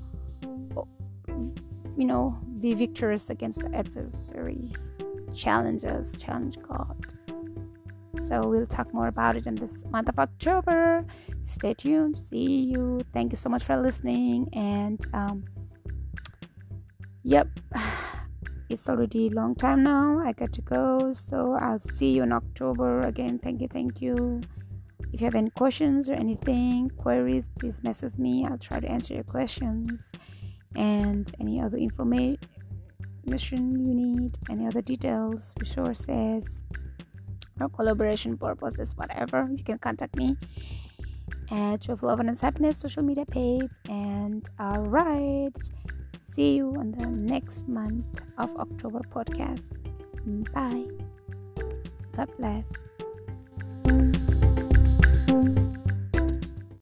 you 1.97 2.05
know, 2.05 2.37
be 2.61 2.73
victorious 2.73 3.29
against 3.29 3.59
the 3.59 3.75
adversary. 3.75 4.73
Challenges, 5.35 6.17
challenge 6.17 6.57
God. 6.67 7.18
So 8.27 8.41
we'll 8.47 8.67
talk 8.67 8.93
more 8.93 9.07
about 9.07 9.35
it 9.35 9.47
in 9.47 9.55
this 9.55 9.83
month 9.89 10.09
of 10.09 10.19
October. 10.19 11.05
Stay 11.43 11.73
tuned. 11.73 12.17
See 12.17 12.63
you. 12.71 13.01
Thank 13.13 13.31
you 13.31 13.37
so 13.37 13.49
much 13.49 13.63
for 13.63 13.77
listening. 13.77 14.49
And 14.53 14.99
um, 15.13 15.45
yep, 17.23 17.47
it's 18.69 18.89
already 18.89 19.27
a 19.27 19.31
long 19.31 19.55
time 19.55 19.83
now. 19.83 20.19
I 20.19 20.33
got 20.33 20.53
to 20.53 20.61
go. 20.61 21.13
So 21.13 21.57
I'll 21.59 21.79
see 21.79 22.11
you 22.11 22.23
in 22.23 22.31
October 22.31 23.01
again. 23.01 23.39
Thank 23.39 23.61
you. 23.61 23.67
Thank 23.67 24.01
you. 24.01 24.41
If 25.11 25.21
you 25.21 25.25
have 25.25 25.35
any 25.35 25.49
questions 25.49 26.07
or 26.09 26.13
anything, 26.13 26.91
queries, 26.97 27.49
please 27.57 27.81
message 27.81 28.17
me. 28.17 28.45
I'll 28.45 28.59
try 28.59 28.79
to 28.79 28.89
answer 28.89 29.15
your 29.15 29.23
questions 29.23 30.11
and 30.75 31.31
any 31.39 31.59
other 31.59 31.77
information 31.77 32.37
you 33.25 33.95
need, 33.95 34.37
any 34.49 34.67
other 34.67 34.81
details, 34.81 35.55
resources 35.59 36.63
or 37.61 37.69
collaboration 37.69 38.37
purposes, 38.37 38.95
whatever, 38.95 39.49
you 39.55 39.63
can 39.63 39.77
contact 39.79 40.15
me 40.15 40.37
at 41.51 41.81
Truth 41.81 42.03
Love 42.03 42.19
and 42.19 42.37
Happiness 42.37 42.77
social 42.77 43.03
media 43.03 43.25
page. 43.25 43.71
And 43.89 44.47
all 44.59 44.83
right, 44.83 45.51
see 46.15 46.55
you 46.55 46.73
on 46.77 46.91
the 46.91 47.05
next 47.07 47.67
month 47.67 48.05
of 48.37 48.55
October 48.57 49.01
podcast. 49.11 49.77
Bye. 50.53 50.85
God 52.15 52.29
bless. 52.37 52.88